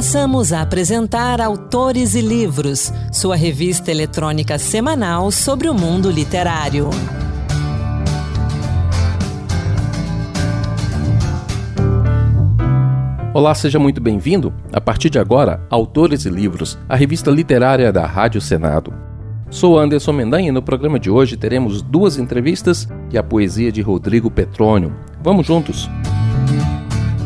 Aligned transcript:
Passamos 0.00 0.50
a 0.50 0.62
apresentar 0.62 1.42
Autores 1.42 2.14
e 2.14 2.22
Livros, 2.22 2.90
sua 3.12 3.36
revista 3.36 3.90
eletrônica 3.90 4.58
semanal 4.58 5.30
sobre 5.30 5.68
o 5.68 5.74
mundo 5.74 6.10
literário. 6.10 6.88
Olá, 13.34 13.54
seja 13.54 13.78
muito 13.78 14.00
bem-vindo. 14.00 14.54
A 14.72 14.80
partir 14.80 15.10
de 15.10 15.18
agora, 15.18 15.60
Autores 15.68 16.24
e 16.24 16.30
Livros, 16.30 16.78
a 16.88 16.96
revista 16.96 17.30
literária 17.30 17.92
da 17.92 18.06
Rádio 18.06 18.40
Senado. 18.40 18.94
Sou 19.50 19.78
Anderson 19.78 20.14
Mendanha 20.14 20.48
e 20.48 20.52
no 20.52 20.62
programa 20.62 20.98
de 20.98 21.10
hoje 21.10 21.36
teremos 21.36 21.82
duas 21.82 22.16
entrevistas 22.16 22.88
e 23.12 23.18
a 23.18 23.22
poesia 23.22 23.70
de 23.70 23.82
Rodrigo 23.82 24.30
Petrônio. 24.30 24.96
Vamos 25.22 25.46
juntos! 25.46 25.90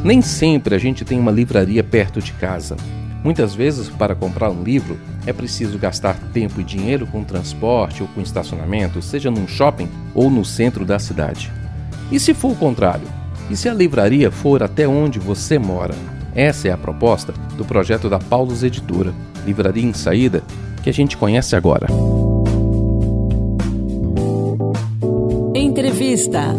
Nem 0.05 0.21
sempre 0.21 0.75
a 0.75 0.79
gente 0.79 1.03
tem 1.03 1.19
uma 1.19 1.33
livraria 1.33 1.83
perto 1.83 2.21
de 2.21 2.33
casa. 2.35 2.77
Muitas 3.25 3.55
vezes, 3.55 3.89
para 3.89 4.15
comprar 4.15 4.51
um 4.51 4.63
livro, 4.63 4.99
é 5.27 5.33
preciso 5.33 5.79
gastar 5.79 6.15
tempo 6.31 6.61
e 6.61 6.65
dinheiro 6.65 7.07
com 7.07 7.25
transporte 7.25 8.03
ou 8.03 8.09
com 8.09 8.21
estacionamento, 8.21 9.01
seja 9.01 9.31
num 9.31 9.49
shopping 9.49 9.89
ou 10.15 10.29
no 10.29 10.45
centro 10.45 10.85
da 10.85 10.99
cidade. 10.99 11.51
E 12.13 12.21
se 12.21 12.35
for 12.35 12.53
o 12.53 12.57
contrário? 12.57 13.09
E 13.49 13.57
se 13.57 13.67
a 13.67 13.73
livraria 13.73 14.31
for 14.31 14.63
até 14.63 14.87
onde 14.87 15.19
você 15.19 15.59
mora? 15.59 15.95
Essa 16.35 16.69
é 16.69 16.73
a 16.73 16.77
proposta 16.77 17.33
do 17.57 17.65
projeto 17.65 18.11
da 18.11 18.19
Paulus 18.19 18.63
Editora, 18.63 19.15
Livraria 19.47 19.85
em 19.85 19.95
Saída, 19.95 20.43
que 20.83 20.91
a 20.91 20.93
gente 20.93 21.17
conhece 21.17 21.57
agora. 21.57 21.87
Entrevista. 25.55 26.55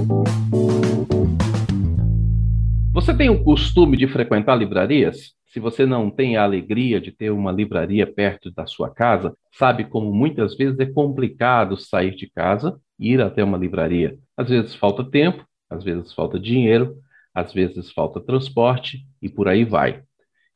Tem 3.17 3.29
o 3.29 3.41
costume 3.41 3.95
de 3.95 4.09
frequentar 4.09 4.55
livrarias? 4.55 5.35
Se 5.47 5.57
você 5.57 5.85
não 5.85 6.11
tem 6.11 6.35
a 6.35 6.43
alegria 6.43 6.99
de 6.99 7.13
ter 7.13 7.31
uma 7.31 7.49
livraria 7.49 8.05
perto 8.05 8.51
da 8.51 8.67
sua 8.67 8.89
casa, 8.89 9.33
sabe 9.53 9.85
como 9.85 10.13
muitas 10.13 10.53
vezes 10.57 10.77
é 10.81 10.85
complicado 10.85 11.77
sair 11.77 12.13
de 12.13 12.29
casa 12.29 12.77
e 12.99 13.13
ir 13.13 13.21
até 13.21 13.41
uma 13.41 13.57
livraria. 13.57 14.17
Às 14.35 14.49
vezes 14.49 14.75
falta 14.75 15.01
tempo, 15.01 15.45
às 15.69 15.81
vezes 15.81 16.11
falta 16.11 16.37
dinheiro, 16.37 16.97
às 17.33 17.53
vezes 17.53 17.89
falta 17.89 18.19
transporte 18.19 19.05
e 19.21 19.29
por 19.29 19.47
aí 19.47 19.63
vai. 19.63 20.03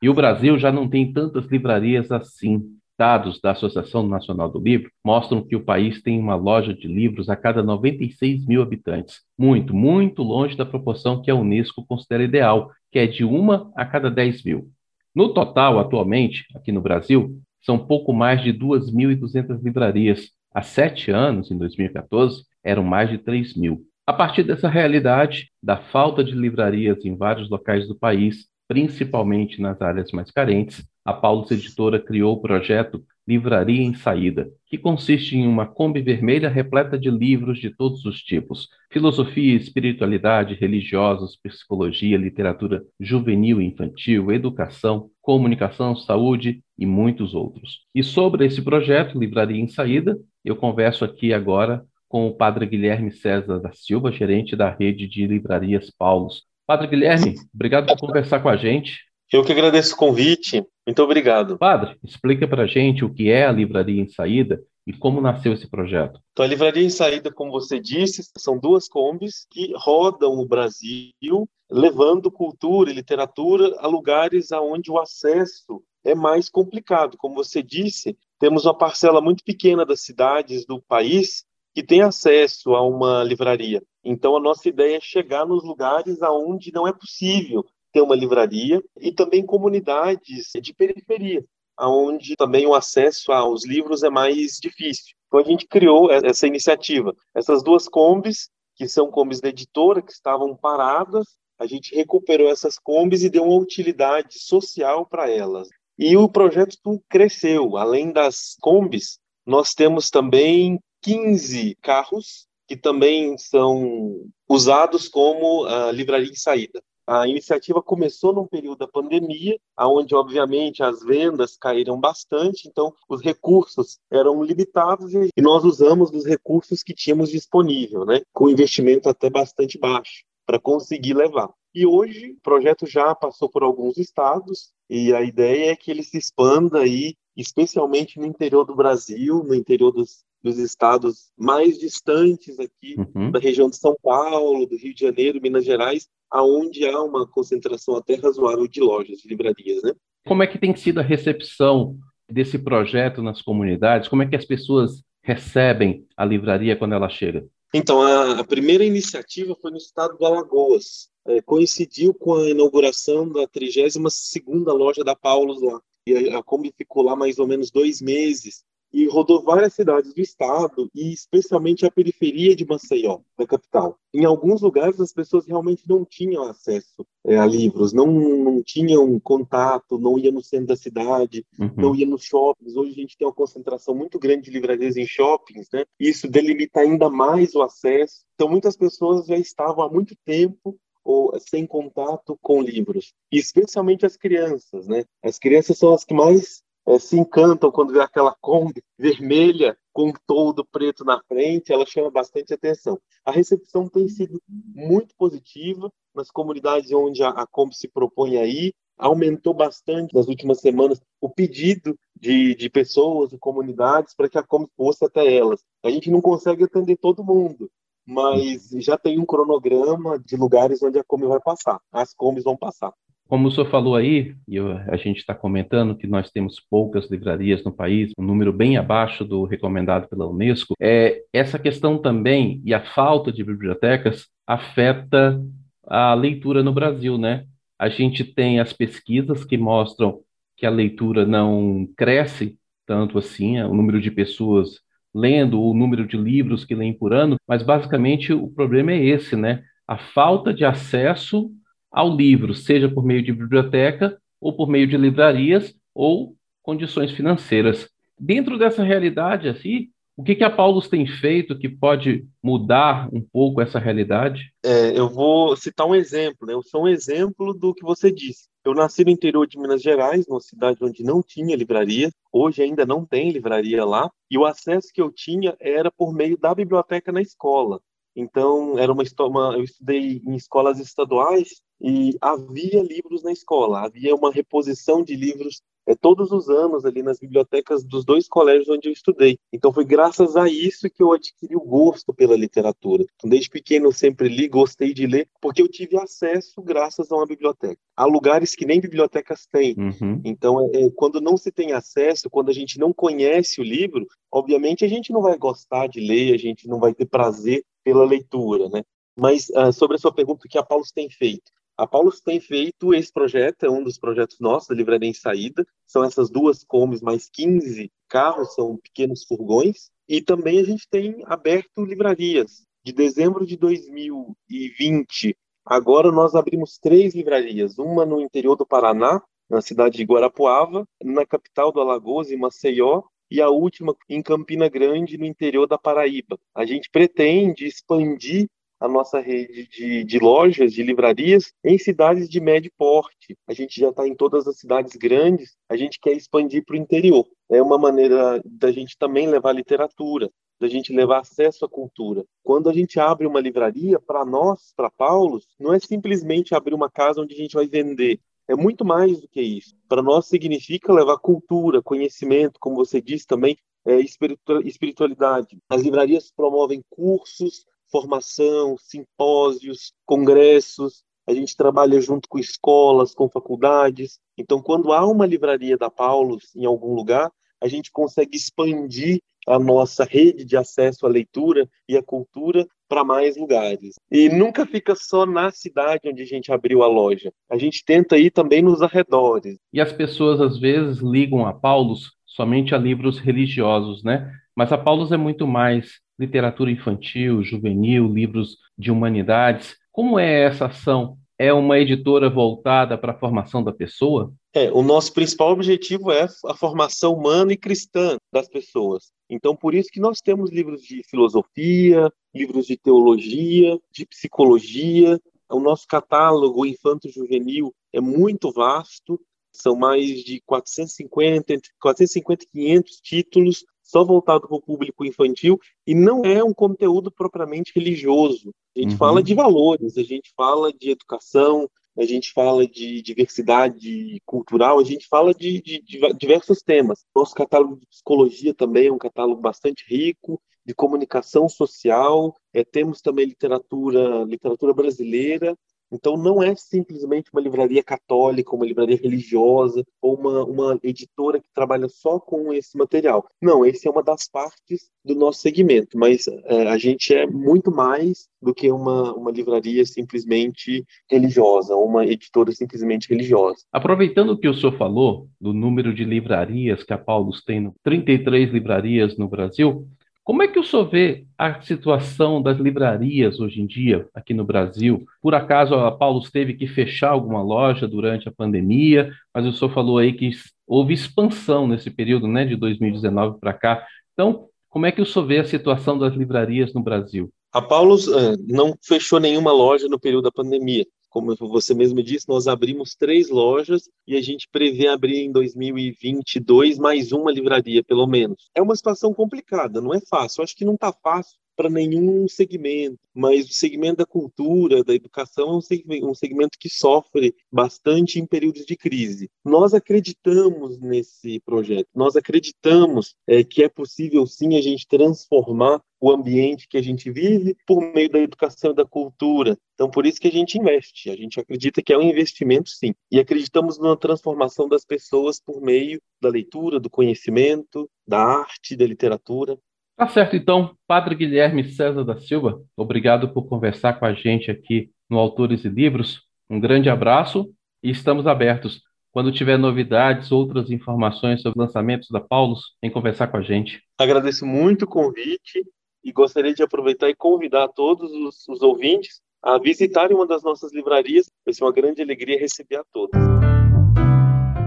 E 0.01 0.09
o 0.09 0.13
Brasil 0.13 0.59
já 0.59 0.69
não 0.69 0.89
tem 0.89 1.13
tantas 1.13 1.45
livrarias 1.45 2.11
assim. 2.11 2.61
Dados 2.99 3.39
da 3.39 3.51
Associação 3.51 4.05
Nacional 4.05 4.49
do 4.49 4.59
Livro 4.59 4.91
mostram 5.05 5.41
que 5.41 5.55
o 5.55 5.63
país 5.63 6.01
tem 6.01 6.19
uma 6.19 6.35
loja 6.35 6.73
de 6.73 6.85
livros 6.85 7.29
a 7.29 7.35
cada 7.37 7.63
96 7.63 8.45
mil 8.45 8.61
habitantes. 8.61 9.21
Muito, 9.37 9.73
muito 9.73 10.21
longe 10.21 10.57
da 10.57 10.65
proporção 10.65 11.21
que 11.21 11.31
a 11.31 11.35
Unesco 11.35 11.85
considera 11.87 12.25
ideal, 12.25 12.69
que 12.91 12.99
é 12.99 13.07
de 13.07 13.23
uma 13.23 13.71
a 13.73 13.85
cada 13.85 14.11
10 14.11 14.43
mil. 14.43 14.67
No 15.15 15.33
total, 15.33 15.79
atualmente, 15.79 16.43
aqui 16.53 16.73
no 16.73 16.81
Brasil, 16.81 17.39
são 17.61 17.77
pouco 17.77 18.11
mais 18.11 18.43
de 18.43 18.51
2.200 18.51 19.63
livrarias. 19.63 20.31
Há 20.53 20.61
sete 20.61 21.09
anos, 21.09 21.49
em 21.51 21.57
2014, 21.57 22.43
eram 22.61 22.83
mais 22.83 23.09
de 23.09 23.17
3 23.17 23.55
mil. 23.55 23.81
A 24.05 24.11
partir 24.11 24.43
dessa 24.43 24.67
realidade, 24.67 25.49
da 25.63 25.77
falta 25.77 26.21
de 26.21 26.33
livrarias 26.33 27.05
em 27.05 27.15
vários 27.15 27.49
locais 27.49 27.87
do 27.87 27.97
país, 27.97 28.49
principalmente 28.69 29.59
nas 29.59 29.81
áreas 29.81 30.11
mais 30.11 30.29
carentes, 30.29 30.87
a 31.03 31.11
Paulus 31.11 31.49
Editora 31.49 31.99
criou 31.99 32.35
o 32.35 32.41
projeto 32.41 33.03
Livraria 33.27 33.81
em 33.81 33.95
Saída, 33.95 34.47
que 34.67 34.77
consiste 34.77 35.35
em 35.35 35.47
uma 35.47 35.65
Kombi 35.65 36.01
vermelha 36.01 36.49
repleta 36.49 36.97
de 36.97 37.09
livros 37.09 37.57
de 37.57 37.75
todos 37.75 38.05
os 38.05 38.21
tipos: 38.21 38.67
filosofia, 38.91 39.55
espiritualidade, 39.55 40.53
religiosos, 40.53 41.35
psicologia, 41.35 42.15
literatura 42.15 42.83
juvenil 42.99 43.59
e 43.59 43.65
infantil, 43.65 44.31
educação, 44.31 45.09
comunicação, 45.19 45.95
saúde 45.95 46.63
e 46.77 46.85
muitos 46.85 47.33
outros. 47.33 47.81
E 47.93 48.03
sobre 48.03 48.45
esse 48.45 48.61
projeto 48.61 49.17
Livraria 49.17 49.59
em 49.59 49.67
Saída, 49.67 50.15
eu 50.45 50.55
converso 50.55 51.03
aqui 51.03 51.33
agora 51.33 51.83
com 52.07 52.27
o 52.27 52.35
Padre 52.35 52.67
Guilherme 52.67 53.11
César 53.11 53.59
da 53.59 53.71
Silva, 53.71 54.11
gerente 54.11 54.55
da 54.55 54.69
rede 54.69 55.07
de 55.07 55.25
livrarias 55.25 55.91
Paulos. 55.91 56.48
Padre 56.69 56.85
Guilherme, 56.85 57.33
obrigado 57.51 57.87
por 57.87 57.97
conversar 57.97 58.41
com 58.41 58.47
a 58.47 58.55
gente. 58.55 58.99
Eu 59.33 59.43
que 59.43 59.51
agradeço 59.51 59.95
o 59.95 59.97
convite. 59.97 60.63
Muito 60.85 61.01
obrigado. 61.01 61.57
Padre, 61.57 61.97
explica 62.03 62.47
para 62.47 62.61
a 62.61 62.67
gente 62.67 63.03
o 63.03 63.11
que 63.11 63.31
é 63.31 63.47
a 63.47 63.51
Livraria 63.51 63.99
em 63.99 64.07
Saída 64.07 64.61
e 64.85 64.93
como 64.93 65.19
nasceu 65.19 65.51
esse 65.51 65.67
projeto. 65.67 66.19
Então, 66.31 66.45
a 66.45 66.47
Livraria 66.47 66.83
em 66.83 66.89
Saída, 66.91 67.31
como 67.31 67.49
você 67.49 67.79
disse, 67.79 68.21
são 68.37 68.59
duas 68.59 68.87
combis 68.87 69.47
que 69.49 69.73
rodam 69.77 70.33
o 70.33 70.45
Brasil, 70.45 71.49
levando 71.71 72.29
cultura 72.29 72.91
e 72.91 72.93
literatura 72.93 73.75
a 73.79 73.87
lugares 73.87 74.51
aonde 74.51 74.91
o 74.91 74.99
acesso 74.99 75.81
é 76.03 76.13
mais 76.13 76.49
complicado. 76.49 77.17
Como 77.17 77.33
você 77.33 77.63
disse, 77.63 78.15
temos 78.37 78.65
uma 78.65 78.77
parcela 78.77 79.19
muito 79.19 79.43
pequena 79.43 79.83
das 79.83 80.01
cidades 80.01 80.67
do 80.67 80.79
país 80.79 81.45
que 81.79 81.85
tem 81.85 82.01
acesso 82.01 82.75
a 82.75 82.85
uma 82.85 83.23
livraria. 83.23 83.81
Então, 84.03 84.35
a 84.35 84.39
nossa 84.39 84.67
ideia 84.67 84.97
é 84.97 85.01
chegar 85.01 85.45
nos 85.45 85.63
lugares 85.63 86.21
aonde 86.21 86.73
não 86.73 86.85
é 86.85 86.91
possível 86.91 87.65
ter 87.93 88.01
uma 88.01 88.17
livraria 88.17 88.83
e 88.99 89.13
também 89.13 89.45
comunidades 89.45 90.51
de 90.61 90.73
periferia, 90.73 91.41
aonde 91.77 92.35
também 92.35 92.67
o 92.67 92.73
acesso 92.73 93.31
aos 93.31 93.65
livros 93.65 94.03
é 94.03 94.09
mais 94.09 94.57
difícil. 94.61 95.15
Então, 95.27 95.39
a 95.39 95.43
gente 95.43 95.65
criou 95.67 96.11
essa 96.11 96.45
iniciativa. 96.45 97.15
Essas 97.33 97.63
duas 97.63 97.87
combis, 97.87 98.49
que 98.75 98.85
são 98.85 99.09
combis 99.09 99.39
da 99.39 99.47
editora, 99.47 100.01
que 100.01 100.11
estavam 100.11 100.57
paradas, 100.57 101.27
a 101.57 101.65
gente 101.65 101.95
recuperou 101.95 102.49
essas 102.49 102.77
combis 102.77 103.23
e 103.23 103.29
deu 103.29 103.45
uma 103.45 103.57
utilidade 103.57 104.37
social 104.37 105.05
para 105.05 105.31
elas. 105.31 105.69
E 105.97 106.17
o 106.17 106.27
projeto 106.27 107.01
cresceu. 107.07 107.77
Além 107.77 108.11
das 108.11 108.57
combis, 108.59 109.17
nós 109.45 109.73
temos 109.73 110.09
também 110.09 110.77
15 111.01 111.75
carros 111.81 112.47
que 112.67 112.77
também 112.77 113.35
são 113.37 114.29
usados 114.47 115.07
como 115.07 115.65
uh, 115.65 115.91
livraria 115.91 116.29
em 116.29 116.35
saída. 116.35 116.81
A 117.11 117.27
iniciativa 117.27 117.81
começou 117.81 118.31
num 118.31 118.45
período 118.45 118.77
da 118.77 118.87
pandemia, 118.87 119.59
onde, 119.79 120.13
obviamente, 120.13 120.83
as 120.83 121.03
vendas 121.03 121.57
caíram 121.57 121.99
bastante, 121.99 122.67
então 122.67 122.93
os 123.09 123.19
recursos 123.19 123.97
eram 124.11 124.43
limitados 124.43 125.11
e 125.15 125.41
nós 125.41 125.63
usamos 125.63 126.11
dos 126.11 126.23
recursos 126.23 126.83
que 126.83 126.93
tínhamos 126.93 127.31
disponível, 127.31 128.05
né, 128.05 128.21
com 128.31 128.47
investimento 128.47 129.09
até 129.09 129.27
bastante 129.27 129.79
baixo, 129.79 130.23
para 130.45 130.59
conseguir 130.59 131.15
levar. 131.15 131.49
E 131.73 131.83
hoje 131.83 132.33
o 132.33 132.41
projeto 132.43 132.85
já 132.85 133.15
passou 133.15 133.49
por 133.49 133.63
alguns 133.63 133.97
estados 133.97 134.71
e 134.87 135.11
a 135.11 135.23
ideia 135.23 135.71
é 135.71 135.75
que 135.75 135.89
ele 135.89 136.03
se 136.03 136.19
expanda 136.19 136.81
aí, 136.81 137.15
especialmente 137.35 138.19
no 138.19 138.25
interior 138.27 138.65
do 138.65 138.75
Brasil, 138.75 139.43
no 139.43 139.55
interior 139.55 139.91
dos, 139.91 140.23
dos 140.41 140.57
estados 140.57 141.31
mais 141.37 141.77
distantes 141.77 142.59
aqui, 142.59 142.95
uhum. 142.97 143.31
da 143.31 143.39
região 143.39 143.69
de 143.69 143.75
São 143.75 143.95
Paulo, 144.01 144.65
do 144.65 144.77
Rio 144.77 144.93
de 144.93 145.01
Janeiro, 145.01 145.41
Minas 145.41 145.65
Gerais, 145.65 146.07
aonde 146.31 146.85
há 146.85 147.01
uma 147.01 147.27
concentração 147.27 147.95
até 147.95 148.15
razoável 148.15 148.67
de 148.67 148.79
lojas, 148.79 149.19
de 149.19 149.27
livrarias, 149.27 149.81
né? 149.83 149.93
Como 150.27 150.43
é 150.43 150.47
que 150.47 150.59
tem 150.59 150.75
sido 150.75 150.99
a 150.99 151.03
recepção 151.03 151.97
desse 152.29 152.57
projeto 152.59 153.21
nas 153.21 153.41
comunidades? 153.41 154.07
Como 154.07 154.21
é 154.21 154.27
que 154.27 154.35
as 154.35 154.45
pessoas 154.45 155.03
recebem 155.23 156.05
a 156.15 156.23
livraria 156.23 156.75
quando 156.75 156.93
ela 156.93 157.09
chega? 157.09 157.45
Então, 157.73 158.01
a, 158.01 158.39
a 158.39 158.43
primeira 158.43 158.83
iniciativa 158.83 159.55
foi 159.61 159.71
no 159.71 159.77
estado 159.77 160.17
do 160.17 160.25
Alagoas. 160.25 161.09
É, 161.27 161.41
coincidiu 161.41 162.13
com 162.13 162.35
a 162.35 162.49
inauguração 162.49 163.29
da 163.29 163.47
32ª 163.47 164.71
loja 164.73 165.03
da 165.03 165.15
Paulus 165.15 165.61
lá. 165.61 165.79
E 166.07 166.29
a, 166.29 166.39
a 166.39 166.43
Kombi 166.43 166.73
ficou 166.75 167.03
lá 167.03 167.15
mais 167.15 167.37
ou 167.37 167.47
menos 167.47 167.69
dois 167.69 168.01
meses 168.01 168.63
e 168.91 169.07
rodou 169.07 169.43
várias 169.43 169.73
cidades 169.73 170.13
do 170.13 170.21
estado 170.21 170.89
e 170.93 171.13
especialmente 171.13 171.85
a 171.85 171.91
periferia 171.91 172.55
de 172.55 172.65
Maceió, 172.65 173.19
da 173.37 173.45
capital. 173.45 173.97
Em 174.13 174.25
alguns 174.25 174.61
lugares 174.61 174.99
as 174.99 175.13
pessoas 175.13 175.45
realmente 175.45 175.83
não 175.87 176.03
tinham 176.03 176.43
acesso 176.43 177.05
é, 177.25 177.37
a 177.37 177.45
livros, 177.45 177.93
não, 177.93 178.07
não 178.07 178.63
tinham 178.63 179.19
contato, 179.19 179.99
não 179.99 180.17
iam 180.17 180.33
no 180.33 180.43
centro 180.43 180.67
da 180.67 180.75
cidade, 180.75 181.45
uhum. 181.59 181.71
não 181.77 181.95
iam 181.95 182.09
nos 182.09 182.23
shoppings. 182.23 182.75
Hoje 182.75 182.91
a 182.91 182.95
gente 182.95 183.17
tem 183.17 183.27
uma 183.27 183.33
concentração 183.33 183.93
muito 183.93 184.17
grande 184.17 184.43
de 184.43 184.51
livrarias 184.51 184.97
em 184.97 185.05
shoppings, 185.05 185.67
né? 185.71 185.85
Isso 185.99 186.27
delimita 186.27 186.79
ainda 186.79 187.09
mais 187.09 187.53
o 187.55 187.61
acesso. 187.61 188.25
Então 188.33 188.49
muitas 188.49 188.75
pessoas 188.75 189.27
já 189.27 189.37
estavam 189.37 189.83
há 189.83 189.89
muito 189.89 190.15
tempo 190.25 190.77
ou 191.03 191.33
sem 191.39 191.65
contato 191.65 192.37
com 192.41 192.61
livros, 192.61 193.13
e 193.31 193.39
especialmente 193.39 194.05
as 194.05 194.15
crianças, 194.15 194.87
né? 194.87 195.03
As 195.23 195.39
crianças 195.39 195.77
são 195.77 195.93
as 195.93 196.03
que 196.03 196.13
mais 196.13 196.61
é, 196.89 196.97
se 196.97 197.19
encantam 197.19 197.71
quando 197.71 197.93
vê 197.93 198.01
aquela 198.01 198.35
Kombi 198.41 198.83
vermelha 198.97 199.77
com 199.93 200.11
todo 200.25 200.65
preto 200.65 201.05
na 201.05 201.21
frente, 201.21 201.71
ela 201.71 201.85
chama 201.85 202.09
bastante 202.09 202.51
atenção. 202.51 202.99
A 203.23 203.31
recepção 203.31 203.87
tem 203.87 204.07
sido 204.07 204.41
muito 204.47 205.13
positiva 205.15 205.91
nas 206.15 206.31
comunidades 206.31 206.91
onde 206.91 207.21
a, 207.21 207.29
a 207.29 207.45
Kombi 207.45 207.75
se 207.75 207.87
propõe 207.87 208.37
aí, 208.37 208.73
aumentou 208.97 209.53
bastante 209.53 210.15
nas 210.15 210.27
últimas 210.27 210.61
semanas 210.61 210.99
o 211.21 211.29
pedido 211.29 211.95
de, 212.19 212.55
de 212.55 212.69
pessoas 212.71 213.31
e 213.33 213.37
comunidades 213.37 214.15
para 214.15 214.27
que 214.27 214.39
a 214.39 214.43
Kombi 214.43 214.67
fosse 214.75 215.05
até 215.05 215.31
elas. 215.31 215.63
A 215.83 215.91
gente 215.91 216.09
não 216.09 216.21
consegue 216.21 216.63
atender 216.63 216.97
todo 216.97 217.23
mundo, 217.23 217.69
mas 218.03 218.67
já 218.77 218.97
tem 218.97 219.19
um 219.19 219.25
cronograma 219.25 220.17
de 220.17 220.35
lugares 220.35 220.81
onde 220.81 220.97
a 220.97 221.03
Kombi 221.03 221.27
vai 221.27 221.39
passar. 221.39 221.79
As 221.91 222.15
Kombis 222.15 222.43
vão 222.43 222.57
passar. 222.57 222.91
Como 223.29 223.47
o 223.47 223.51
senhor 223.51 223.69
falou 223.69 223.95
aí, 223.95 224.33
e 224.47 224.57
a 224.57 224.97
gente 224.97 225.17
está 225.17 225.35
comentando 225.35 225.95
que 225.95 226.07
nós 226.07 226.31
temos 226.31 226.59
poucas 226.59 227.11
livrarias 227.11 227.63
no 227.63 227.71
país, 227.71 228.11
um 228.17 228.23
número 228.23 228.51
bem 228.51 228.75
abaixo 228.75 229.23
do 229.23 229.43
recomendado 229.43 230.09
pela 230.09 230.27
Unesco, 230.27 230.73
é, 230.81 231.21
essa 231.31 231.59
questão 231.59 231.99
também 231.99 232.59
e 232.65 232.73
a 232.73 232.83
falta 232.83 233.31
de 233.31 233.43
bibliotecas 233.43 234.27
afeta 234.47 235.39
a 235.85 236.11
leitura 236.15 236.63
no 236.63 236.73
Brasil, 236.73 237.19
né? 237.19 237.45
A 237.77 237.87
gente 237.87 238.23
tem 238.23 238.59
as 238.59 238.73
pesquisas 238.73 239.45
que 239.45 239.59
mostram 239.59 240.21
que 240.57 240.65
a 240.65 240.71
leitura 240.71 241.23
não 241.23 241.87
cresce 241.95 242.57
tanto 242.83 243.19
assim, 243.19 243.61
o 243.61 243.75
número 243.75 244.01
de 244.01 244.09
pessoas 244.09 244.79
lendo, 245.13 245.61
o 245.61 245.71
número 245.75 246.07
de 246.07 246.17
livros 246.17 246.65
que 246.65 246.73
leem 246.73 246.93
por 246.93 247.13
ano, 247.13 247.35
mas 247.47 247.61
basicamente 247.61 248.33
o 248.33 248.47
problema 248.47 248.91
é 248.91 249.05
esse, 249.05 249.35
né? 249.35 249.61
A 249.87 249.99
falta 249.99 250.51
de 250.51 250.65
acesso 250.65 251.51
ao 251.91 252.15
livro, 252.15 252.53
seja 252.53 252.89
por 252.89 253.03
meio 253.03 253.23
de 253.23 253.31
biblioteca 253.31 254.19
ou 254.39 254.53
por 254.53 254.67
meio 254.67 254.87
de 254.87 254.97
livrarias 254.97 255.75
ou 255.93 256.35
condições 256.61 257.11
financeiras. 257.11 257.89
Dentro 258.19 258.57
dessa 258.57 258.83
realidade, 258.83 259.47
assim, 259.47 259.89
o 260.19 260.23
que, 260.23 260.35
que 260.35 260.43
a 260.43 260.49
Paulus 260.49 260.89
tem 260.89 261.07
feito 261.07 261.57
que 261.57 261.69
pode 261.69 262.27
mudar 262.43 263.07
um 263.13 263.21
pouco 263.21 263.61
essa 263.61 263.79
realidade? 263.79 264.53
É, 264.63 264.97
eu 264.97 265.09
vou 265.09 265.55
citar 265.55 265.87
um 265.87 265.95
exemplo, 265.95 266.45
né? 266.45 266.53
Eu 266.53 266.61
sou 266.61 266.83
um 266.83 266.87
exemplo 266.89 267.53
do 267.53 267.73
que 267.73 267.83
você 267.83 268.11
disse. 268.11 268.49
Eu 268.65 268.73
nasci 268.73 269.05
no 269.05 269.11
interior 269.11 269.47
de 269.47 269.57
Minas 269.57 269.81
Gerais, 269.81 270.27
numa 270.27 270.41
cidade 270.41 270.77
onde 270.81 271.03
não 271.03 271.23
tinha 271.23 271.55
livraria. 271.55 272.11
Hoje 272.33 272.61
ainda 272.61 272.85
não 272.85 273.05
tem 273.05 273.31
livraria 273.31 273.85
lá. 273.85 274.11
E 274.29 274.37
o 274.37 274.45
acesso 274.45 274.89
que 274.93 275.01
eu 275.01 275.09
tinha 275.09 275.55
era 275.57 275.89
por 275.89 276.13
meio 276.13 276.37
da 276.37 276.53
biblioteca 276.53 277.13
na 277.13 277.21
escola. 277.21 277.79
Então, 278.13 278.77
era 278.77 278.91
uma, 278.91 279.03
uma 279.21 279.53
eu 279.55 279.63
estudei 279.63 280.21
em 280.27 280.35
escolas 280.35 280.79
estaduais 280.81 281.61
e 281.81 282.17
havia 282.21 282.83
livros 282.83 283.23
na 283.23 283.31
escola, 283.31 283.85
havia 283.85 284.15
uma 284.15 284.31
reposição 284.31 285.03
de 285.03 285.15
livros 285.15 285.61
é, 285.89 285.95
todos 285.95 286.31
os 286.31 286.49
anos 286.49 286.85
ali 286.85 287.01
nas 287.01 287.19
bibliotecas 287.19 287.83
dos 287.83 288.05
dois 288.05 288.27
colégios 288.27 288.69
onde 288.69 288.87
eu 288.87 288.93
estudei. 288.93 289.39
Então 289.51 289.73
foi 289.73 289.83
graças 289.83 290.35
a 290.35 290.47
isso 290.47 290.89
que 290.89 291.01
eu 291.01 291.11
adquiri 291.13 291.55
o 291.55 291.61
gosto 291.61 292.13
pela 292.13 292.35
literatura. 292.35 293.03
Então, 293.15 293.29
desde 293.29 293.49
pequeno 293.49 293.87
eu 293.87 293.91
sempre 293.91 294.29
li, 294.29 294.47
gostei 294.47 294.93
de 294.93 295.07
ler, 295.07 295.27
porque 295.41 295.61
eu 295.61 295.67
tive 295.67 295.97
acesso 295.97 296.61
graças 296.61 297.11
a 297.11 297.15
uma 297.15 297.25
biblioteca. 297.25 297.81
Há 297.95 298.05
lugares 298.05 298.55
que 298.55 298.65
nem 298.65 298.79
bibliotecas 298.79 299.47
têm. 299.51 299.75
Uhum. 299.77 300.21
Então, 300.23 300.69
é, 300.73 300.83
é, 300.83 300.91
quando 300.91 301.19
não 301.19 301.35
se 301.35 301.51
tem 301.51 301.71
acesso, 301.71 302.29
quando 302.29 302.49
a 302.49 302.53
gente 302.53 302.77
não 302.77 302.93
conhece 302.93 303.59
o 303.59 303.63
livro, 303.63 304.05
obviamente 304.31 304.85
a 304.85 304.87
gente 304.87 305.11
não 305.11 305.21
vai 305.21 305.37
gostar 305.37 305.87
de 305.87 305.99
ler, 305.99 306.35
a 306.35 306.37
gente 306.37 306.67
não 306.67 306.79
vai 306.79 306.93
ter 306.93 307.05
prazer 307.05 307.63
pela 307.83 308.05
leitura, 308.05 308.69
né? 308.69 308.83
Mas 309.17 309.49
uh, 309.49 309.73
sobre 309.73 309.95
a 309.95 309.99
sua 309.99 310.13
pergunta, 310.13 310.45
o 310.45 310.49
que 310.49 310.57
a 310.57 310.63
Paulo 310.63 310.85
tem 310.93 311.09
feito? 311.09 311.51
A 311.79 311.87
Paulus 311.87 312.19
tem 312.19 312.41
feito 312.41 312.93
esse 312.93 313.09
projeto, 313.09 313.65
é 313.65 313.69
um 313.69 313.81
dos 313.81 313.97
projetos 313.97 314.37
nossos, 314.41 314.67
da 314.67 314.75
Livraria 314.75 315.09
em 315.09 315.13
Saída. 315.13 315.65
São 315.87 316.03
essas 316.03 316.29
duas 316.29 316.61
combis 316.61 316.99
mais 316.99 317.29
15 317.29 317.89
carros, 318.09 318.53
são 318.53 318.75
pequenos 318.75 319.23
furgões. 319.23 319.89
E 320.05 320.21
também 320.21 320.59
a 320.59 320.63
gente 320.65 320.85
tem 320.89 321.23
aberto 321.25 321.85
livrarias. 321.85 322.65
De 322.83 322.91
dezembro 322.91 323.45
de 323.45 323.55
2020, 323.55 325.37
agora 325.65 326.11
nós 326.11 326.35
abrimos 326.35 326.77
três 326.77 327.15
livrarias. 327.15 327.77
Uma 327.77 328.05
no 328.05 328.19
interior 328.19 328.57
do 328.57 328.65
Paraná, 328.65 329.21
na 329.49 329.61
cidade 329.61 329.95
de 329.95 330.03
Guarapuava, 330.03 330.85
na 331.01 331.25
capital 331.25 331.71
do 331.71 331.79
Alagoas, 331.79 332.29
em 332.29 332.35
Maceió, 332.35 333.03
e 333.31 333.41
a 333.41 333.47
última 333.49 333.95
em 334.09 334.21
Campina 334.21 334.67
Grande, 334.67 335.17
no 335.17 335.25
interior 335.25 335.65
da 335.65 335.77
Paraíba. 335.77 336.37
A 336.53 336.65
gente 336.65 336.89
pretende 336.89 337.65
expandir 337.65 338.49
a 338.79 338.87
nossa 338.87 339.19
rede 339.19 339.67
de, 339.67 340.03
de 340.03 340.19
lojas, 340.19 340.71
de 340.73 340.83
livrarias, 340.83 341.51
em 341.63 341.77
cidades 341.77 342.29
de 342.29 342.39
médio 342.39 342.71
porte. 342.77 343.37
A 343.47 343.53
gente 343.53 343.79
já 343.79 343.89
está 343.89 344.07
em 344.07 344.15
todas 344.15 344.47
as 344.47 344.57
cidades 344.57 344.95
grandes, 344.95 345.55
a 345.67 345.75
gente 345.75 345.99
quer 345.99 346.13
expandir 346.13 346.63
para 346.65 346.75
o 346.75 346.79
interior. 346.79 347.25
É 347.49 347.61
uma 347.61 347.77
maneira 347.77 348.41
da 348.45 348.71
gente 348.71 348.97
também 348.97 349.27
levar 349.27 349.51
literatura, 349.51 350.29
da 350.59 350.67
gente 350.67 350.93
levar 350.93 351.19
acesso 351.19 351.65
à 351.65 351.69
cultura. 351.69 352.23
Quando 352.43 352.69
a 352.69 352.73
gente 352.73 352.99
abre 352.99 353.25
uma 353.27 353.39
livraria, 353.39 353.99
para 353.99 354.25
nós, 354.25 354.73
para 354.75 354.89
Paulo, 354.89 355.39
não 355.59 355.73
é 355.73 355.79
simplesmente 355.79 356.55
abrir 356.55 356.73
uma 356.73 356.89
casa 356.89 357.21
onde 357.21 357.33
a 357.33 357.37
gente 357.37 357.53
vai 357.53 357.67
vender. 357.67 358.19
É 358.47 358.55
muito 358.55 358.83
mais 358.83 359.21
do 359.21 359.27
que 359.27 359.41
isso. 359.41 359.75
Para 359.87 360.01
nós 360.01 360.27
significa 360.27 360.91
levar 360.91 361.19
cultura, 361.19 361.83
conhecimento, 361.83 362.59
como 362.59 362.75
você 362.75 362.99
disse 362.99 363.27
também, 363.27 363.55
é, 363.85 363.99
espiritualidade. 363.99 365.57
As 365.69 365.83
livrarias 365.83 366.31
promovem 366.35 366.83
cursos, 366.89 367.63
formação, 367.91 368.75
simpósios, 368.77 369.93
congressos. 370.05 371.03
A 371.27 371.33
gente 371.33 371.55
trabalha 371.55 371.99
junto 372.01 372.27
com 372.27 372.39
escolas, 372.39 373.13
com 373.13 373.29
faculdades. 373.29 374.19
Então, 374.37 374.61
quando 374.61 374.91
há 374.91 375.05
uma 375.05 375.25
livraria 375.25 375.77
da 375.77 375.89
Paulus 375.89 376.55
em 376.55 376.65
algum 376.65 376.93
lugar, 376.93 377.31
a 377.61 377.67
gente 377.67 377.91
consegue 377.91 378.37
expandir 378.37 379.21
a 379.47 379.59
nossa 379.59 380.03
rede 380.03 380.45
de 380.45 380.55
acesso 380.55 381.05
à 381.05 381.09
leitura 381.09 381.67
e 381.87 381.97
à 381.97 382.03
cultura 382.03 382.67
para 382.87 383.03
mais 383.03 383.37
lugares. 383.37 383.95
E 384.11 384.29
nunca 384.29 384.65
fica 384.65 384.95
só 384.95 385.25
na 385.25 385.51
cidade 385.51 386.09
onde 386.09 386.23
a 386.23 386.25
gente 386.25 386.51
abriu 386.51 386.83
a 386.83 386.87
loja. 386.87 387.31
A 387.49 387.57
gente 387.57 387.83
tenta 387.85 388.17
ir 388.17 388.31
também 388.31 388.61
nos 388.61 388.81
arredores. 388.81 389.57
E 389.71 389.79
as 389.79 389.91
pessoas 389.91 390.41
às 390.41 390.59
vezes 390.59 390.99
ligam 390.99 391.45
a 391.45 391.53
Paulus 391.53 392.11
somente 392.25 392.73
a 392.73 392.77
livros 392.77 393.19
religiosos, 393.19 394.03
né? 394.03 394.31
Mas 394.55 394.71
a 394.71 394.77
Paulus 394.77 395.11
é 395.11 395.17
muito 395.17 395.47
mais 395.47 395.99
literatura 396.19 396.69
infantil, 396.69 397.41
juvenil, 397.41 398.07
livros 398.07 398.57
de 398.77 398.91
humanidades. 398.91 399.75
Como 399.91 400.19
é 400.19 400.43
essa 400.43 400.65
ação? 400.65 401.17
É 401.37 401.53
uma 401.53 401.79
editora 401.79 402.29
voltada 402.29 402.97
para 402.97 403.13
a 403.13 403.17
formação 403.17 403.63
da 403.63 403.71
pessoa? 403.71 404.33
É, 404.53 404.69
o 404.71 404.83
nosso 404.83 405.13
principal 405.13 405.51
objetivo 405.51 406.11
é 406.11 406.27
a 406.45 406.53
formação 406.53 407.13
humana 407.13 407.53
e 407.53 407.57
cristã 407.57 408.17
das 408.33 408.49
pessoas. 408.49 409.11
Então, 409.29 409.55
por 409.55 409.73
isso 409.73 409.89
que 409.89 410.01
nós 410.01 410.19
temos 410.19 410.51
livros 410.51 410.81
de 410.81 411.01
filosofia, 411.09 412.11
livros 412.35 412.65
de 412.65 412.75
teologia, 412.75 413.79
de 413.89 414.05
psicologia. 414.05 415.17
O 415.49 415.59
nosso 415.59 415.87
catálogo 415.87 416.65
infanto-juvenil 416.65 417.73
é 417.93 418.01
muito 418.01 418.51
vasto, 418.51 419.19
são 419.53 419.75
mais 419.75 420.23
de 420.23 420.41
450, 420.45 421.53
entre 421.53 421.69
450 421.79 422.43
e 422.43 422.47
500 422.47 422.95
títulos 423.01 423.65
só 423.89 424.03
voltado 424.03 424.47
para 424.47 424.55
o 424.55 424.61
público 424.61 425.03
infantil 425.03 425.59
e 425.85 425.95
não 425.95 426.23
é 426.23 426.43
um 426.43 426.53
conteúdo 426.53 427.11
propriamente 427.11 427.71
religioso. 427.75 428.53
A 428.77 428.79
gente 428.79 428.91
uhum. 428.91 428.97
fala 428.97 429.23
de 429.23 429.33
valores, 429.33 429.97
a 429.97 430.03
gente 430.03 430.31
fala 430.37 430.71
de 430.71 430.91
educação, 430.91 431.67
a 431.97 432.05
gente 432.05 432.31
fala 432.31 432.67
de 432.67 433.01
diversidade 433.01 434.21
cultural, 434.25 434.79
a 434.79 434.83
gente 434.83 435.07
fala 435.07 435.33
de, 435.33 435.59
de, 435.59 435.81
de 435.81 436.13
diversos 436.13 436.61
temas. 436.61 437.03
Nosso 437.15 437.33
catálogo 437.33 437.77
de 437.77 437.87
psicologia 437.87 438.53
também 438.53 438.87
é 438.87 438.91
um 438.91 438.97
catálogo 438.99 439.41
bastante 439.41 439.83
rico, 439.87 440.39
de 440.63 440.75
comunicação 440.75 441.49
social, 441.49 442.35
é, 442.53 442.63
temos 442.63 443.01
também 443.01 443.25
literatura, 443.25 444.23
literatura 444.23 444.71
brasileira, 444.71 445.57
então, 445.91 446.17
não 446.17 446.41
é 446.41 446.55
simplesmente 446.55 447.31
uma 447.31 447.41
livraria 447.41 447.83
católica, 447.83 448.55
uma 448.55 448.65
livraria 448.65 448.97
religiosa, 448.97 449.83
ou 450.01 450.15
uma, 450.15 450.43
uma 450.43 450.79
editora 450.83 451.39
que 451.39 451.49
trabalha 451.53 451.87
só 451.89 452.19
com 452.19 452.53
esse 452.53 452.77
material. 452.77 453.27
Não, 453.41 453.65
esse 453.65 453.87
é 453.87 453.91
uma 453.91 454.03
das 454.03 454.27
partes 454.27 454.89
do 455.03 455.15
nosso 455.15 455.41
segmento, 455.41 455.97
mas 455.97 456.27
é, 456.27 456.67
a 456.67 456.77
gente 456.77 457.13
é 457.13 457.25
muito 457.25 457.71
mais 457.71 458.27
do 458.41 458.53
que 458.53 458.71
uma, 458.71 459.13
uma 459.13 459.31
livraria 459.31 459.85
simplesmente 459.85 460.85
religiosa, 461.09 461.75
uma 461.75 462.05
editora 462.05 462.51
simplesmente 462.51 463.09
religiosa. 463.09 463.63
Aproveitando 463.71 464.31
o 464.31 464.37
que 464.37 464.47
o 464.47 464.53
senhor 464.53 464.77
falou 464.77 465.27
do 465.39 465.53
número 465.53 465.93
de 465.93 466.03
livrarias 466.03 466.83
que 466.83 466.93
a 466.93 466.97
Paulus 466.97 467.43
tem, 467.43 467.71
33 467.83 468.51
livrarias 468.51 469.17
no 469.17 469.27
Brasil, 469.27 469.87
como 470.29 470.43
é 470.43 470.47
que 470.47 470.59
o 470.59 470.63
senhor 470.63 470.87
vê 470.87 471.25
a 471.35 471.59
situação 471.59 472.39
das 472.39 472.59
livrarias 472.59 473.39
hoje 473.39 473.61
em 473.61 473.65
dia 473.65 474.07
aqui 474.13 474.31
no 474.31 474.43
Brasil? 474.43 475.03
Por 475.23 475.33
acaso 475.33 475.73
a 475.73 475.91
Paulo 475.91 476.21
teve 476.31 476.53
que 476.53 476.67
fechar 476.67 477.09
alguma 477.09 477.41
loja 477.41 477.87
durante 477.87 478.29
a 478.29 478.31
pandemia, 478.31 479.11
mas 479.33 479.47
o 479.47 479.51
senhor 479.51 479.73
falou 479.73 479.97
aí 479.97 480.13
que 480.13 480.29
houve 480.67 480.93
expansão 480.93 481.67
nesse 481.67 481.89
período, 481.89 482.27
né, 482.27 482.45
de 482.45 482.55
2019 482.55 483.39
para 483.39 483.53
cá. 483.53 483.83
Então, 484.13 484.45
como 484.69 484.85
é 484.85 484.91
que 484.91 485.01
o 485.01 485.05
senhor 485.05 485.25
vê 485.25 485.39
a 485.39 485.45
situação 485.45 485.97
das 485.97 486.13
livrarias 486.13 486.75
no 486.75 486.83
Brasil? 486.83 487.31
A 487.51 487.59
Paulo 487.59 487.95
uh, 487.95 488.37
não 488.47 488.75
fechou 488.83 489.19
nenhuma 489.19 489.51
loja 489.51 489.87
no 489.87 489.99
período 489.99 490.25
da 490.25 490.31
pandemia 490.31 490.85
como 491.09 491.35
você 491.35 491.73
mesmo 491.73 492.01
disse, 492.03 492.29
nós 492.29 492.47
abrimos 492.47 492.95
três 492.95 493.29
lojas 493.29 493.89
e 494.07 494.15
a 494.15 494.21
gente 494.21 494.47
prevê 494.51 494.87
abrir 494.87 495.19
em 495.19 495.31
2022 495.31 496.77
mais 496.77 497.11
uma 497.11 497.31
livraria, 497.31 497.83
pelo 497.83 498.07
menos. 498.07 498.49
É 498.55 498.61
uma 498.61 498.75
situação 498.75 499.13
complicada, 499.13 499.81
não 499.81 499.93
é 499.93 499.99
fácil. 499.99 500.41
Eu 500.41 500.43
acho 500.43 500.55
que 500.55 500.65
não 500.65 500.75
está 500.75 500.93
fácil 500.93 501.37
para 501.59 501.69
nenhum 501.69 502.25
segmento, 502.25 502.97
mas 503.13 503.49
o 503.49 503.53
segmento 503.53 503.97
da 503.97 504.05
cultura, 504.05 504.81
da 504.81 504.95
educação 504.95 505.49
é 505.49 506.05
um 506.05 506.15
segmento, 506.15 506.57
que 506.57 506.69
sofre 506.69 507.35
bastante 507.51 508.17
em 508.17 508.25
períodos 508.25 508.65
de 508.65 508.77
crise. 508.77 509.29
Nós 509.43 509.73
acreditamos 509.73 510.79
nesse 510.79 511.41
projeto, 511.41 511.89
nós 511.93 512.15
acreditamos 512.15 513.13
é, 513.27 513.43
que 513.43 513.61
é 513.61 513.67
possível 513.67 514.25
sim 514.25 514.55
a 514.55 514.61
gente 514.61 514.87
transformar 514.87 515.81
o 515.99 516.11
ambiente 516.11 516.67
que 516.69 516.77
a 516.77 516.81
gente 516.81 517.11
vive 517.11 517.57
por 517.67 517.81
meio 517.93 518.09
da 518.09 518.19
educação 518.19 518.71
e 518.71 518.75
da 518.75 518.85
cultura. 518.85 519.57
Então, 519.73 519.91
por 519.91 520.05
isso 520.05 520.19
que 520.19 520.27
a 520.27 520.31
gente 520.31 520.57
investe. 520.57 521.09
A 521.09 521.15
gente 521.15 521.39
acredita 521.39 521.81
que 521.81 521.91
é 521.91 521.97
um 521.97 522.03
investimento, 522.03 522.69
sim. 522.69 522.93
E 523.11 523.19
acreditamos 523.19 523.77
na 523.77 523.95
transformação 523.97 524.67
das 524.69 524.85
pessoas 524.85 525.41
por 525.41 525.61
meio 525.61 526.01
da 526.21 526.29
leitura, 526.29 526.79
do 526.79 526.89
conhecimento, 526.89 527.89
da 528.07 528.19
arte, 528.21 528.75
da 528.75 528.85
literatura. 528.85 529.57
Tá 529.99 530.07
certo, 530.07 530.33
então, 530.37 530.73
Padre 530.87 531.13
Guilherme 531.13 531.61
César 531.73 532.05
da 532.05 532.17
Silva, 532.17 532.63
obrigado 532.77 533.33
por 533.33 533.49
conversar 533.49 533.99
com 533.99 534.05
a 534.05 534.13
gente 534.13 534.49
aqui 534.49 534.89
no 535.09 535.19
Autores 535.19 535.65
e 535.65 535.67
Livros. 535.67 536.21
Um 536.49 536.57
grande 536.57 536.89
abraço 536.89 537.53
e 537.83 537.89
estamos 537.89 538.25
abertos. 538.25 538.81
Quando 539.11 539.29
tiver 539.29 539.57
novidades, 539.57 540.31
outras 540.31 540.71
informações 540.71 541.41
sobre 541.41 541.59
lançamentos 541.59 542.07
da 542.11 542.21
Paulus, 542.21 542.61
vem 542.81 542.89
conversar 542.89 543.27
com 543.27 543.35
a 543.35 543.41
gente. 543.41 543.83
Agradeço 543.99 544.45
muito 544.45 544.83
o 544.83 544.87
convite 544.87 545.65
e 546.01 546.13
gostaria 546.13 546.53
de 546.53 546.63
aproveitar 546.63 547.09
e 547.09 547.13
convidar 547.13 547.67
todos 547.67 548.09
os, 548.09 548.47
os 548.47 548.61
ouvintes 548.61 549.19
a 549.43 549.59
visitarem 549.59 550.15
uma 550.15 550.25
das 550.25 550.41
nossas 550.41 550.73
livrarias. 550.73 551.29
Vai 551.45 551.53
ser 551.53 551.65
uma 551.65 551.73
grande 551.73 552.01
alegria 552.01 552.39
receber 552.39 552.77
a 552.77 552.85
todos. 552.93 553.19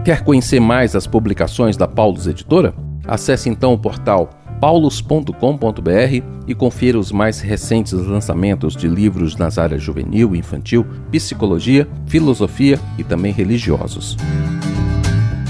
Quer 0.05 0.23
conhecer 0.23 0.59
mais 0.59 0.95
as 0.95 1.07
publicações 1.07 1.75
da 1.75 1.87
Paulus 1.87 2.27
Editora? 2.27 2.75
Acesse 3.07 3.49
então 3.49 3.73
o 3.73 3.81
portal 3.81 4.42
paulus.com.br 4.63 6.23
e 6.47 6.55
confira 6.55 6.97
os 6.97 7.11
mais 7.11 7.41
recentes 7.41 7.91
lançamentos 7.91 8.77
de 8.77 8.87
livros 8.87 9.35
nas 9.35 9.57
áreas 9.57 9.83
juvenil 9.83 10.33
e 10.33 10.39
infantil, 10.39 10.87
psicologia, 11.11 11.85
filosofia 12.07 12.79
e 12.97 13.03
também 13.03 13.33
religiosos. 13.33 14.15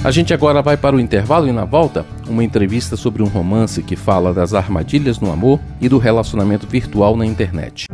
A 0.04 0.10
gente 0.10 0.34
agora 0.34 0.64
vai 0.64 0.76
para 0.78 0.96
o 0.96 1.00
intervalo 1.00 1.48
e 1.48 1.52
na 1.52 1.64
volta, 1.64 2.04
uma 2.28 2.44
entrevista 2.44 2.98
sobre 2.98 3.22
um 3.22 3.28
romance 3.28 3.84
que 3.84 3.96
fala 3.96 4.34
das 4.34 4.56
armadilhas 4.56 5.20
no 5.20 5.32
amor 5.32 5.60
e 5.80 5.88
do 5.88 6.00
relacionamento 6.00 6.66
virtual 6.66 7.16
na 7.16 7.24
internet. 7.24 7.86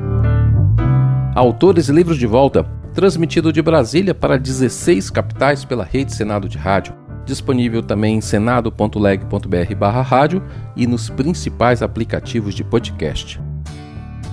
Autores 1.36 1.90
e 1.90 1.92
livros 1.92 2.18
de 2.18 2.28
volta, 2.28 2.64
transmitido 2.94 3.52
de 3.52 3.62
Brasília 3.62 4.16
para 4.16 4.40
16 4.40 5.10
capitais 5.10 5.66
pela 5.66 5.84
Rede 5.84 6.16
Senado 6.16 6.48
de 6.48 6.58
Rádio. 6.58 6.99
Disponível 7.30 7.82
também 7.84 8.18
em 8.18 8.22
senado.leg.br/rádio 8.22 10.42
e 10.76 10.88
nos 10.88 11.12
principais 11.12 11.84
aplicativos 11.84 12.56
de 12.56 12.64
podcast. 12.64 13.40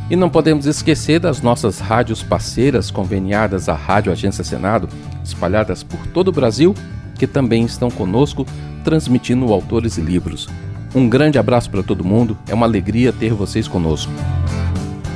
E 0.08 0.16
não 0.16 0.30
podemos 0.30 0.64
esquecer 0.64 1.20
das 1.20 1.42
nossas 1.42 1.78
rádios 1.78 2.22
parceiras 2.22 2.90
conveniadas 2.90 3.68
à 3.68 3.74
Rádio 3.74 4.10
Agência 4.10 4.42
Senado, 4.42 4.88
espalhadas 5.22 5.82
por 5.82 6.06
todo 6.06 6.28
o 6.28 6.32
Brasil 6.32 6.74
que 7.18 7.26
também 7.26 7.66
estão 7.66 7.90
conosco 7.90 8.46
transmitindo 8.82 9.52
autores 9.52 9.98
e 9.98 10.00
livros. 10.00 10.48
Um 10.94 11.06
grande 11.06 11.38
abraço 11.38 11.68
para 11.68 11.82
todo 11.82 12.02
mundo, 12.02 12.34
é 12.48 12.54
uma 12.54 12.64
alegria 12.64 13.12
ter 13.12 13.34
vocês 13.34 13.68
conosco. 13.68 14.10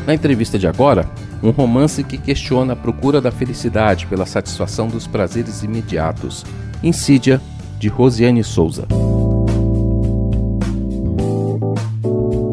Na 0.07 0.13
entrevista 0.13 0.59
de 0.59 0.67
agora, 0.67 1.09
um 1.43 1.49
romance 1.49 2.05
que 2.05 2.19
questiona 2.19 2.75
a 2.75 2.77
procura 2.77 3.23
da 3.23 3.31
felicidade 3.31 4.05
pela 4.05 4.27
satisfação 4.27 4.87
dos 4.87 5.07
prazeres 5.07 5.63
imediatos. 5.63 6.45
Insídia, 6.83 7.41
de 7.81 7.89
Rosiane 7.89 8.45
Souza. 8.45 8.87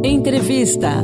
Entrevista. 0.01 1.03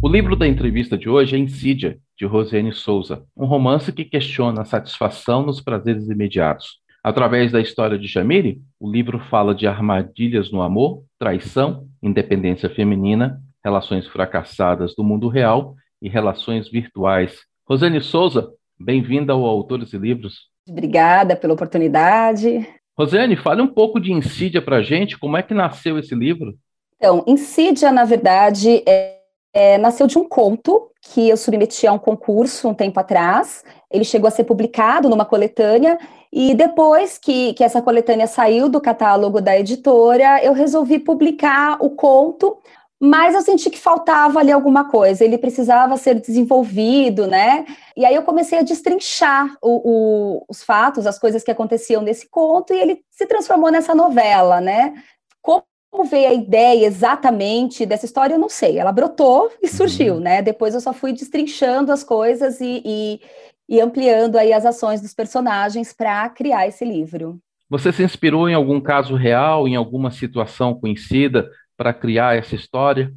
O 0.00 0.08
livro 0.08 0.36
da 0.36 0.46
entrevista 0.46 0.96
de 0.96 1.08
hoje 1.08 1.34
é 1.34 1.40
Insídia, 1.40 1.98
de 2.16 2.24
Rosiane 2.24 2.72
Souza, 2.72 3.24
um 3.36 3.46
romance 3.46 3.92
que 3.92 4.04
questiona 4.04 4.62
a 4.62 4.64
satisfação 4.64 5.44
nos 5.44 5.60
prazeres 5.60 6.08
imediatos. 6.08 6.78
Através 7.02 7.50
da 7.50 7.60
história 7.60 7.98
de 7.98 8.06
Jamile, 8.06 8.62
o 8.78 8.88
livro 8.88 9.18
fala 9.28 9.56
de 9.56 9.66
armadilhas 9.66 10.52
no 10.52 10.62
amor, 10.62 11.02
traição, 11.18 11.88
independência 12.00 12.70
feminina, 12.70 13.42
relações 13.64 14.06
fracassadas 14.06 14.94
do 14.94 15.02
mundo 15.02 15.26
real 15.26 15.74
e 16.00 16.08
relações 16.08 16.70
virtuais. 16.70 17.40
Rosiane 17.68 18.00
Souza, 18.00 18.52
bem-vinda 18.78 19.32
ao 19.32 19.44
Autores 19.44 19.92
e 19.92 19.98
Livros. 19.98 20.51
Obrigada 20.68 21.36
pela 21.36 21.54
oportunidade. 21.54 22.66
Rosiane, 22.96 23.36
fale 23.36 23.62
um 23.62 23.68
pouco 23.68 23.98
de 24.00 24.12
Insídia 24.12 24.62
para 24.62 24.76
a 24.76 24.82
gente, 24.82 25.18
como 25.18 25.36
é 25.36 25.42
que 25.42 25.54
nasceu 25.54 25.98
esse 25.98 26.14
livro? 26.14 26.54
Então, 26.96 27.24
Insídia, 27.26 27.90
na 27.90 28.04
verdade, 28.04 28.82
é 28.86 29.22
é, 29.52 29.76
nasceu 29.76 30.06
de 30.06 30.18
um 30.18 30.26
conto 30.26 30.88
que 31.02 31.28
eu 31.28 31.36
submeti 31.36 31.86
a 31.86 31.92
um 31.92 31.98
concurso 31.98 32.68
um 32.68 32.74
tempo 32.74 32.98
atrás. 32.98 33.62
Ele 33.90 34.04
chegou 34.04 34.28
a 34.28 34.30
ser 34.30 34.44
publicado 34.44 35.08
numa 35.08 35.24
coletânea, 35.24 35.98
e 36.32 36.54
depois 36.54 37.18
que, 37.18 37.52
que 37.52 37.62
essa 37.62 37.82
coletânea 37.82 38.26
saiu 38.26 38.68
do 38.68 38.80
catálogo 38.80 39.40
da 39.40 39.58
editora, 39.58 40.42
eu 40.42 40.54
resolvi 40.54 40.98
publicar 40.98 41.76
o 41.80 41.90
conto, 41.90 42.56
mas 43.04 43.34
eu 43.34 43.42
senti 43.42 43.68
que 43.68 43.80
faltava 43.80 44.38
ali 44.38 44.52
alguma 44.52 44.88
coisa, 44.88 45.24
ele 45.24 45.36
precisava 45.36 45.96
ser 45.96 46.20
desenvolvido, 46.20 47.26
né? 47.26 47.66
E 47.96 48.04
aí 48.04 48.14
eu 48.14 48.22
comecei 48.22 48.60
a 48.60 48.62
destrinchar 48.62 49.56
o, 49.60 49.90
o, 49.90 50.44
os 50.48 50.62
fatos, 50.62 51.04
as 51.04 51.18
coisas 51.18 51.42
que 51.42 51.50
aconteciam 51.50 52.00
nesse 52.00 52.28
conto, 52.30 52.72
e 52.72 52.80
ele 52.80 53.00
se 53.10 53.26
transformou 53.26 53.72
nessa 53.72 53.92
novela, 53.92 54.60
né? 54.60 54.94
Como 55.42 55.64
veio 56.08 56.28
a 56.28 56.32
ideia 56.32 56.86
exatamente 56.86 57.84
dessa 57.84 58.06
história, 58.06 58.34
eu 58.34 58.38
não 58.38 58.48
sei. 58.48 58.78
Ela 58.78 58.92
brotou 58.92 59.50
e 59.60 59.66
surgiu, 59.66 60.14
uhum. 60.14 60.20
né? 60.20 60.40
Depois 60.40 60.72
eu 60.72 60.80
só 60.80 60.92
fui 60.92 61.12
destrinchando 61.12 61.90
as 61.90 62.04
coisas 62.04 62.60
e, 62.60 62.82
e, 62.84 63.20
e 63.68 63.80
ampliando 63.80 64.36
aí 64.36 64.52
as 64.52 64.64
ações 64.64 65.00
dos 65.00 65.12
personagens 65.12 65.92
para 65.92 66.28
criar 66.28 66.68
esse 66.68 66.84
livro. 66.84 67.40
Você 67.68 67.90
se 67.90 68.04
inspirou 68.04 68.48
em 68.48 68.54
algum 68.54 68.80
caso 68.80 69.16
real, 69.16 69.66
em 69.66 69.74
alguma 69.74 70.12
situação 70.12 70.72
conhecida 70.72 71.50
para 71.82 71.92
criar 71.92 72.36
essa 72.36 72.54
história? 72.54 73.12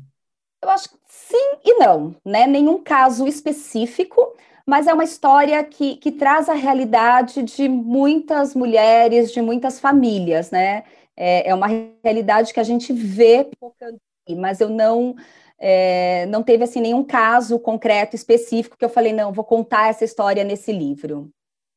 Eu 0.61 0.69
acho 0.69 0.89
que 0.89 0.97
sim 1.07 1.57
e 1.63 1.75
não, 1.77 2.15
né? 2.25 2.47
Nenhum 2.47 2.81
caso 2.83 3.27
específico, 3.27 4.35
mas 4.65 4.87
é 4.87 4.93
uma 4.93 5.03
história 5.03 5.63
que, 5.63 5.97
que 5.97 6.11
traz 6.11 6.49
a 6.49 6.53
realidade 6.53 7.43
de 7.43 7.69
muitas 7.69 8.55
mulheres, 8.55 9.31
de 9.31 9.41
muitas 9.41 9.79
famílias, 9.79 10.49
né? 10.49 10.83
é, 11.15 11.49
é 11.49 11.55
uma 11.55 11.67
realidade 12.03 12.53
que 12.53 12.59
a 12.59 12.63
gente 12.63 12.91
vê 12.91 13.49
mas 14.37 14.59
eu 14.59 14.69
não 14.69 15.15
é, 15.57 16.25
não 16.25 16.43
teve 16.43 16.63
assim 16.63 16.81
nenhum 16.81 17.03
caso 17.03 17.59
concreto 17.59 18.15
específico 18.15 18.77
que 18.77 18.83
eu 18.83 18.89
falei 18.89 19.13
não 19.13 19.31
vou 19.31 19.45
contar 19.45 19.87
essa 19.87 20.03
história 20.03 20.43
nesse 20.43 20.71
livro. 20.71 21.29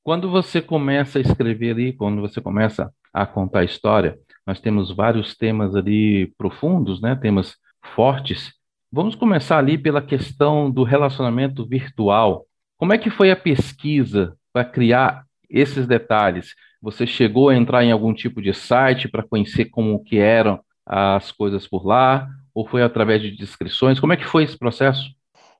Quando 0.02 0.30
você 0.30 0.60
começa 0.60 1.18
a 1.18 1.20
escrever 1.20 1.72
ali, 1.72 1.92
quando 1.92 2.20
você 2.20 2.40
começa 2.40 2.90
a 3.12 3.26
contar 3.26 3.60
a 3.60 3.64
história, 3.64 4.18
nós 4.48 4.60
temos 4.60 4.90
vários 4.90 5.36
temas 5.36 5.76
ali 5.76 6.28
profundos, 6.38 7.02
né? 7.02 7.14
Temas 7.14 7.54
fortes. 7.94 8.54
Vamos 8.90 9.14
começar 9.14 9.58
ali 9.58 9.76
pela 9.76 10.00
questão 10.00 10.70
do 10.70 10.84
relacionamento 10.84 11.68
virtual. 11.68 12.46
Como 12.78 12.94
é 12.94 12.96
que 12.96 13.10
foi 13.10 13.30
a 13.30 13.36
pesquisa 13.36 14.34
para 14.50 14.64
criar 14.64 15.24
esses 15.50 15.86
detalhes? 15.86 16.54
Você 16.80 17.06
chegou 17.06 17.50
a 17.50 17.54
entrar 17.54 17.84
em 17.84 17.92
algum 17.92 18.14
tipo 18.14 18.40
de 18.40 18.54
site 18.54 19.06
para 19.06 19.22
conhecer 19.22 19.66
como 19.66 20.02
que 20.02 20.16
eram 20.16 20.58
as 20.86 21.30
coisas 21.30 21.68
por 21.68 21.86
lá? 21.86 22.26
Ou 22.54 22.66
foi 22.66 22.82
através 22.82 23.20
de 23.20 23.30
descrições? 23.30 24.00
Como 24.00 24.14
é 24.14 24.16
que 24.16 24.24
foi 24.24 24.44
esse 24.44 24.58
processo? 24.58 25.10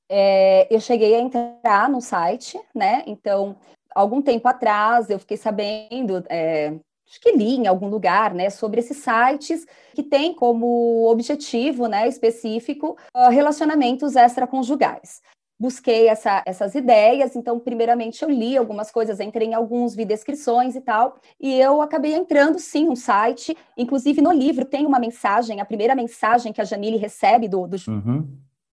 É, 0.08 0.66
eu 0.74 0.80
cheguei 0.80 1.14
a 1.14 1.20
entrar 1.20 1.90
no 1.90 2.00
site, 2.00 2.58
né? 2.74 3.04
Então, 3.06 3.54
algum 3.94 4.22
tempo 4.22 4.48
atrás, 4.48 5.10
eu 5.10 5.18
fiquei 5.18 5.36
sabendo, 5.36 6.24
é, 6.30 6.78
acho 7.08 7.20
que 7.20 7.32
li 7.32 7.56
em 7.56 7.66
algum 7.66 7.88
lugar, 7.88 8.34
né, 8.34 8.50
sobre 8.50 8.80
esses 8.80 8.98
sites 8.98 9.66
que 9.94 10.02
têm 10.02 10.34
como 10.34 11.08
objetivo, 11.10 11.86
né, 11.86 12.06
específico, 12.06 12.96
uh, 13.16 13.30
relacionamentos 13.30 14.14
extraconjugais 14.16 15.20
busquei 15.58 16.08
essa, 16.08 16.42
essas 16.46 16.74
ideias, 16.74 17.34
então, 17.34 17.58
primeiramente, 17.58 18.22
eu 18.22 18.30
li 18.30 18.56
algumas 18.56 18.90
coisas, 18.90 19.18
entrei 19.18 19.48
em 19.48 19.54
alguns, 19.54 19.94
vi 19.94 20.04
descrições 20.04 20.76
e 20.76 20.80
tal, 20.80 21.18
e 21.40 21.52
eu 21.58 21.82
acabei 21.82 22.14
entrando, 22.14 22.58
sim, 22.58 22.86
no 22.86 22.94
site, 22.94 23.56
inclusive 23.76 24.22
no 24.22 24.32
livro 24.32 24.64
tem 24.64 24.86
uma 24.86 25.00
mensagem, 25.00 25.60
a 25.60 25.64
primeira 25.64 25.94
mensagem 25.94 26.52
que 26.52 26.60
a 26.60 26.64
Jamile 26.64 26.96
recebe 26.96 27.48
do, 27.48 27.66
do 27.66 27.76
uhum. 27.88 28.28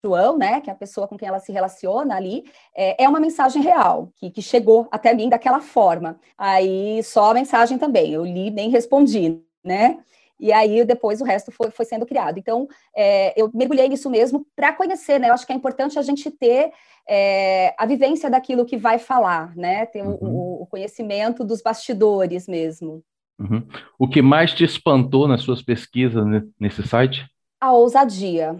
João, 0.03 0.38
né, 0.38 0.62
que 0.62 0.70
é 0.70 0.74
a 0.74 0.75
pessoa 0.75 1.08
com 1.08 1.17
quem 1.17 1.27
ela 1.27 1.39
se 1.39 1.51
relaciona 1.51 2.15
ali, 2.15 2.43
é, 2.75 3.03
é 3.03 3.08
uma 3.08 3.20
mensagem 3.20 3.62
real, 3.62 4.12
que, 4.15 4.31
que 4.31 4.41
chegou 4.41 4.88
até 4.91 5.13
mim 5.13 5.29
daquela 5.29 5.62
forma. 5.62 6.20
Aí, 6.38 7.03
só 7.03 7.31
a 7.31 7.34
mensagem 7.34 7.77
também, 7.77 8.12
eu 8.12 8.25
li, 8.25 8.50
nem 8.50 8.70
respondi, 8.70 9.39
né, 9.63 10.00
e 10.41 10.51
aí 10.51 10.84
depois 10.84 11.22
o 11.22 11.24
resto 11.24 11.51
foi, 11.51 11.70
foi 11.70 11.86
sendo 11.86 12.03
criado. 12.03 12.39
Então, 12.39 12.67
é, 12.96 13.39
eu 13.39 13.51
mergulhei 13.53 13.88
nisso 13.88 14.10
mesmo 14.10 14.43
para 14.55 14.74
conhecer, 14.74 15.20
né? 15.20 15.29
Eu 15.29 15.36
acho 15.36 15.46
que 15.46 15.53
é 15.53 15.55
importante 15.55 16.00
a 16.00 16.01
gente 16.01 16.31
ter 16.31 16.72
é, 17.08 17.75
a 17.77 17.86
vivência 17.86 18.27
daquilo 18.27 18.65
que 18.65 18.75
vai 18.75 18.98
falar, 18.98 19.55
né? 19.55 19.86
Ter 19.86 20.01
uhum. 20.01 20.17
o, 20.20 20.63
o, 20.63 20.65
conhecimento 20.65 21.43
dos 21.43 21.62
bastidores 21.62 22.48
mesmo. 22.48 23.03
Uhum. 23.39 23.63
O 24.00 24.08
que 24.08 24.20
mais 24.20 24.51
te 24.51 24.63
espantou 24.63 25.27
nas 25.27 25.43
suas 25.43 25.62
pesquisas 25.62 26.25
nesse 26.60 26.81
site? 26.88 27.24
A 27.60 27.74
ousadia. 27.74 28.55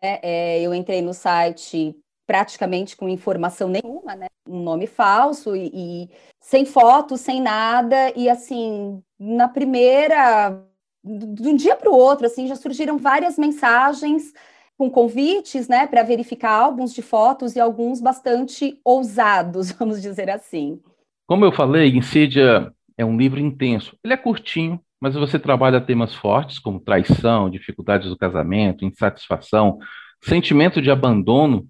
É, 0.00 0.56
é, 0.56 0.62
eu 0.62 0.74
entrei 0.74 1.02
no 1.02 1.12
site 1.12 1.96
praticamente 2.26 2.96
com 2.96 3.08
informação 3.08 3.68
nenhuma, 3.68 4.14
né? 4.14 4.26
Um 4.46 4.62
nome 4.62 4.86
falso 4.86 5.56
e, 5.56 5.70
e 5.72 6.10
sem 6.40 6.64
foto, 6.66 7.16
sem 7.16 7.40
nada, 7.40 8.12
e 8.14 8.28
assim, 8.28 9.02
na 9.18 9.48
primeira, 9.48 10.62
de 11.02 11.48
um 11.48 11.56
dia 11.56 11.74
para 11.74 11.90
o 11.90 11.94
outro, 11.94 12.26
assim, 12.26 12.46
já 12.46 12.54
surgiram 12.54 12.98
várias 12.98 13.38
mensagens 13.38 14.32
com 14.76 14.88
convites, 14.88 15.66
né, 15.66 15.86
para 15.86 16.04
verificar 16.04 16.52
álbuns 16.52 16.94
de 16.94 17.02
fotos 17.02 17.56
e 17.56 17.60
alguns 17.60 18.00
bastante 18.00 18.78
ousados, 18.84 19.72
vamos 19.78 20.00
dizer 20.00 20.30
assim. 20.30 20.80
Como 21.26 21.44
eu 21.44 21.50
falei, 21.50 21.90
Insídia 21.96 22.72
é 22.96 23.04
um 23.04 23.16
livro 23.16 23.40
intenso. 23.40 23.96
Ele 24.04 24.14
é 24.14 24.16
curtinho, 24.16 24.80
mas 25.00 25.14
você 25.14 25.38
trabalha 25.38 25.80
temas 25.80 26.14
fortes 26.14 26.58
como 26.58 26.80
traição, 26.80 27.48
dificuldades 27.48 28.08
do 28.08 28.16
casamento, 28.16 28.84
insatisfação, 28.84 29.78
sentimento 30.22 30.82
de 30.82 30.90
abandono 30.90 31.66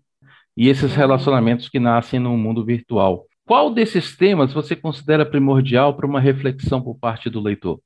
e 0.57 0.69
esses 0.69 0.95
relacionamentos 0.95 1.69
que 1.69 1.79
nascem 1.79 2.19
no 2.19 2.37
mundo 2.37 2.65
virtual. 2.65 3.27
Qual 3.47 3.71
desses 3.71 4.17
temas 4.17 4.53
você 4.53 4.77
considera 4.77 5.25
primordial 5.25 5.95
para 5.95 6.07
uma 6.07 6.21
reflexão 6.21 6.83
por 6.83 6.99
parte 6.99 7.31
do 7.31 7.41
leitor? 7.41 7.81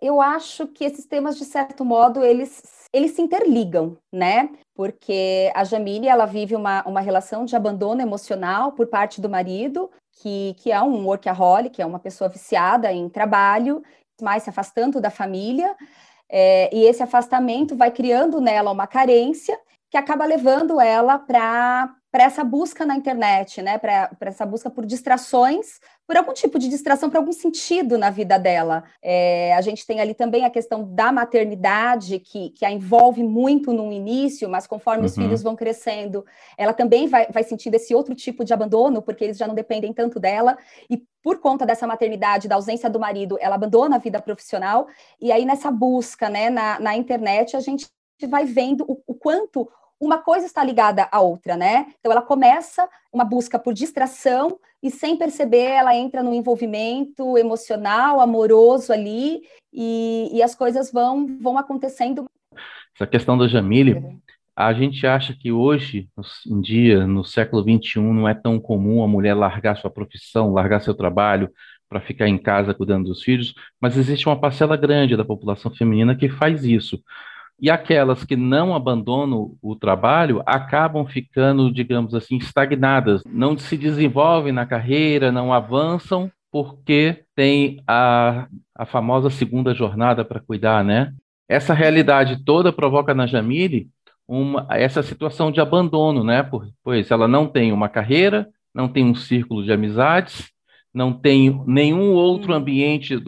Eu 0.00 0.20
acho 0.20 0.66
que 0.68 0.84
esses 0.84 1.06
temas, 1.06 1.36
de 1.36 1.44
certo 1.44 1.84
modo, 1.84 2.24
eles, 2.24 2.62
eles 2.92 3.10
se 3.10 3.20
interligam, 3.20 3.96
né? 4.12 4.48
Porque 4.74 5.50
a 5.54 5.64
Jamile, 5.64 6.08
ela 6.08 6.24
vive 6.24 6.54
uma, 6.54 6.82
uma 6.86 7.00
relação 7.00 7.44
de 7.44 7.56
abandono 7.56 8.00
emocional 8.00 8.72
por 8.72 8.86
parte 8.86 9.20
do 9.20 9.28
marido, 9.28 9.90
que, 10.20 10.54
que 10.58 10.70
é 10.70 10.80
um 10.80 11.04
workaholic, 11.04 11.76
que 11.76 11.82
é 11.82 11.86
uma 11.86 11.98
pessoa 11.98 12.30
viciada 12.30 12.92
em 12.92 13.08
trabalho, 13.08 13.82
mais 14.22 14.44
se 14.44 14.50
afastando 14.50 15.00
da 15.00 15.10
família, 15.10 15.74
é, 16.28 16.74
e 16.74 16.84
esse 16.84 17.02
afastamento 17.02 17.76
vai 17.76 17.90
criando 17.90 18.40
nela 18.40 18.70
uma 18.70 18.86
carência 18.86 19.58
que 19.90 19.96
acaba 19.98 20.24
levando 20.24 20.80
ela 20.80 21.18
para 21.18 21.94
para 22.12 22.24
essa 22.24 22.44
busca 22.44 22.84
na 22.84 22.94
internet, 22.94 23.62
né? 23.62 23.78
Para 23.78 24.10
essa 24.20 24.44
busca 24.44 24.68
por 24.68 24.84
distrações, 24.84 25.80
por 26.06 26.14
algum 26.14 26.34
tipo 26.34 26.58
de 26.58 26.68
distração, 26.68 27.08
por 27.08 27.16
algum 27.16 27.32
sentido 27.32 27.96
na 27.96 28.10
vida 28.10 28.38
dela. 28.38 28.84
É, 29.00 29.54
a 29.54 29.62
gente 29.62 29.86
tem 29.86 29.98
ali 29.98 30.12
também 30.12 30.44
a 30.44 30.50
questão 30.50 30.84
da 30.94 31.10
maternidade, 31.10 32.18
que, 32.18 32.50
que 32.50 32.66
a 32.66 32.70
envolve 32.70 33.22
muito 33.24 33.72
no 33.72 33.90
início, 33.90 34.46
mas 34.46 34.66
conforme 34.66 35.00
uhum. 35.00 35.06
os 35.06 35.14
filhos 35.14 35.42
vão 35.42 35.56
crescendo, 35.56 36.22
ela 36.58 36.74
também 36.74 37.08
vai, 37.08 37.28
vai 37.32 37.42
sentindo 37.42 37.76
esse 37.76 37.94
outro 37.94 38.14
tipo 38.14 38.44
de 38.44 38.52
abandono, 38.52 39.00
porque 39.00 39.24
eles 39.24 39.38
já 39.38 39.46
não 39.46 39.54
dependem 39.54 39.90
tanto 39.90 40.20
dela, 40.20 40.58
e 40.90 41.02
por 41.22 41.38
conta 41.38 41.64
dessa 41.64 41.86
maternidade, 41.86 42.46
da 42.46 42.56
ausência 42.56 42.90
do 42.90 43.00
marido, 43.00 43.38
ela 43.40 43.54
abandona 43.54 43.96
a 43.96 43.98
vida 43.98 44.20
profissional, 44.20 44.86
e 45.18 45.32
aí 45.32 45.46
nessa 45.46 45.70
busca, 45.70 46.28
né, 46.28 46.50
na, 46.50 46.78
na 46.78 46.94
internet, 46.94 47.56
a 47.56 47.60
gente 47.60 47.88
vai 48.28 48.44
vendo 48.44 48.84
o, 48.86 49.02
o 49.06 49.14
quanto 49.14 49.66
uma 50.02 50.18
coisa 50.18 50.44
está 50.44 50.64
ligada 50.64 51.08
à 51.12 51.20
outra, 51.20 51.56
né? 51.56 51.86
Então 52.00 52.10
ela 52.10 52.22
começa 52.22 52.88
uma 53.12 53.24
busca 53.24 53.56
por 53.56 53.72
distração 53.72 54.58
e 54.82 54.90
sem 54.90 55.16
perceber 55.16 55.70
ela 55.70 55.94
entra 55.94 56.24
no 56.24 56.34
envolvimento 56.34 57.38
emocional, 57.38 58.20
amoroso 58.20 58.92
ali 58.92 59.42
e, 59.72 60.28
e 60.32 60.42
as 60.42 60.56
coisas 60.56 60.90
vão 60.90 61.38
vão 61.40 61.56
acontecendo. 61.56 62.24
Essa 62.96 63.06
questão 63.06 63.38
da 63.38 63.46
Jamile, 63.46 64.20
a 64.56 64.72
gente 64.74 65.06
acha 65.06 65.34
que 65.34 65.52
hoje, 65.52 66.08
em 66.46 66.60
dia, 66.60 67.06
no 67.06 67.24
século 67.24 67.64
21, 67.64 68.12
não 68.12 68.28
é 68.28 68.34
tão 68.34 68.58
comum 68.58 69.04
a 69.04 69.08
mulher 69.08 69.34
largar 69.34 69.76
sua 69.76 69.90
profissão, 69.90 70.52
largar 70.52 70.80
seu 70.80 70.94
trabalho 70.94 71.48
para 71.88 72.00
ficar 72.00 72.26
em 72.26 72.38
casa 72.38 72.74
cuidando 72.74 73.04
dos 73.04 73.22
filhos, 73.22 73.54
mas 73.80 73.96
existe 73.96 74.26
uma 74.28 74.38
parcela 74.38 74.76
grande 74.76 75.16
da 75.16 75.24
população 75.24 75.70
feminina 75.72 76.16
que 76.16 76.28
faz 76.28 76.64
isso. 76.64 77.00
E 77.62 77.70
aquelas 77.70 78.24
que 78.24 78.34
não 78.34 78.74
abandonam 78.74 79.56
o 79.62 79.76
trabalho 79.76 80.42
acabam 80.44 81.06
ficando, 81.06 81.72
digamos 81.72 82.12
assim, 82.12 82.36
estagnadas, 82.36 83.22
não 83.24 83.56
se 83.56 83.76
desenvolvem 83.76 84.52
na 84.52 84.66
carreira, 84.66 85.30
não 85.30 85.52
avançam, 85.52 86.28
porque 86.50 87.22
tem 87.36 87.80
a, 87.86 88.48
a 88.74 88.84
famosa 88.84 89.30
segunda 89.30 89.72
jornada 89.72 90.24
para 90.24 90.40
cuidar, 90.40 90.82
né? 90.82 91.14
Essa 91.48 91.72
realidade 91.72 92.44
toda 92.44 92.72
provoca 92.72 93.14
na 93.14 93.28
Jamile 93.28 93.88
uma, 94.26 94.66
essa 94.68 95.00
situação 95.00 95.52
de 95.52 95.60
abandono, 95.60 96.24
né? 96.24 96.44
Pois 96.82 97.12
ela 97.12 97.28
não 97.28 97.46
tem 97.46 97.70
uma 97.72 97.88
carreira, 97.88 98.48
não 98.74 98.88
tem 98.88 99.04
um 99.04 99.14
círculo 99.14 99.62
de 99.62 99.72
amizades, 99.72 100.50
não 100.92 101.12
tem 101.12 101.62
nenhum 101.64 102.10
outro 102.12 102.54
ambiente 102.54 103.22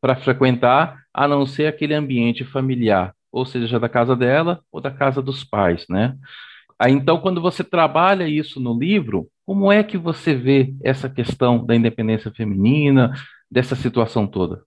para 0.00 0.14
frequentar, 0.14 1.02
a 1.12 1.26
não 1.26 1.44
ser 1.44 1.66
aquele 1.66 1.92
ambiente 1.92 2.44
familiar 2.44 3.12
ou 3.34 3.44
seja, 3.44 3.80
da 3.80 3.88
casa 3.88 4.14
dela 4.14 4.62
ou 4.70 4.80
da 4.80 4.90
casa 4.90 5.20
dos 5.20 5.42
pais, 5.44 5.84
né? 5.88 6.16
Aí, 6.78 6.92
então, 6.92 7.20
quando 7.20 7.40
você 7.40 7.64
trabalha 7.64 8.28
isso 8.28 8.60
no 8.60 8.78
livro, 8.78 9.28
como 9.44 9.72
é 9.72 9.82
que 9.82 9.98
você 9.98 10.34
vê 10.34 10.74
essa 10.84 11.08
questão 11.08 11.64
da 11.64 11.74
independência 11.74 12.32
feminina, 12.32 13.12
dessa 13.50 13.74
situação 13.76 14.26
toda? 14.26 14.62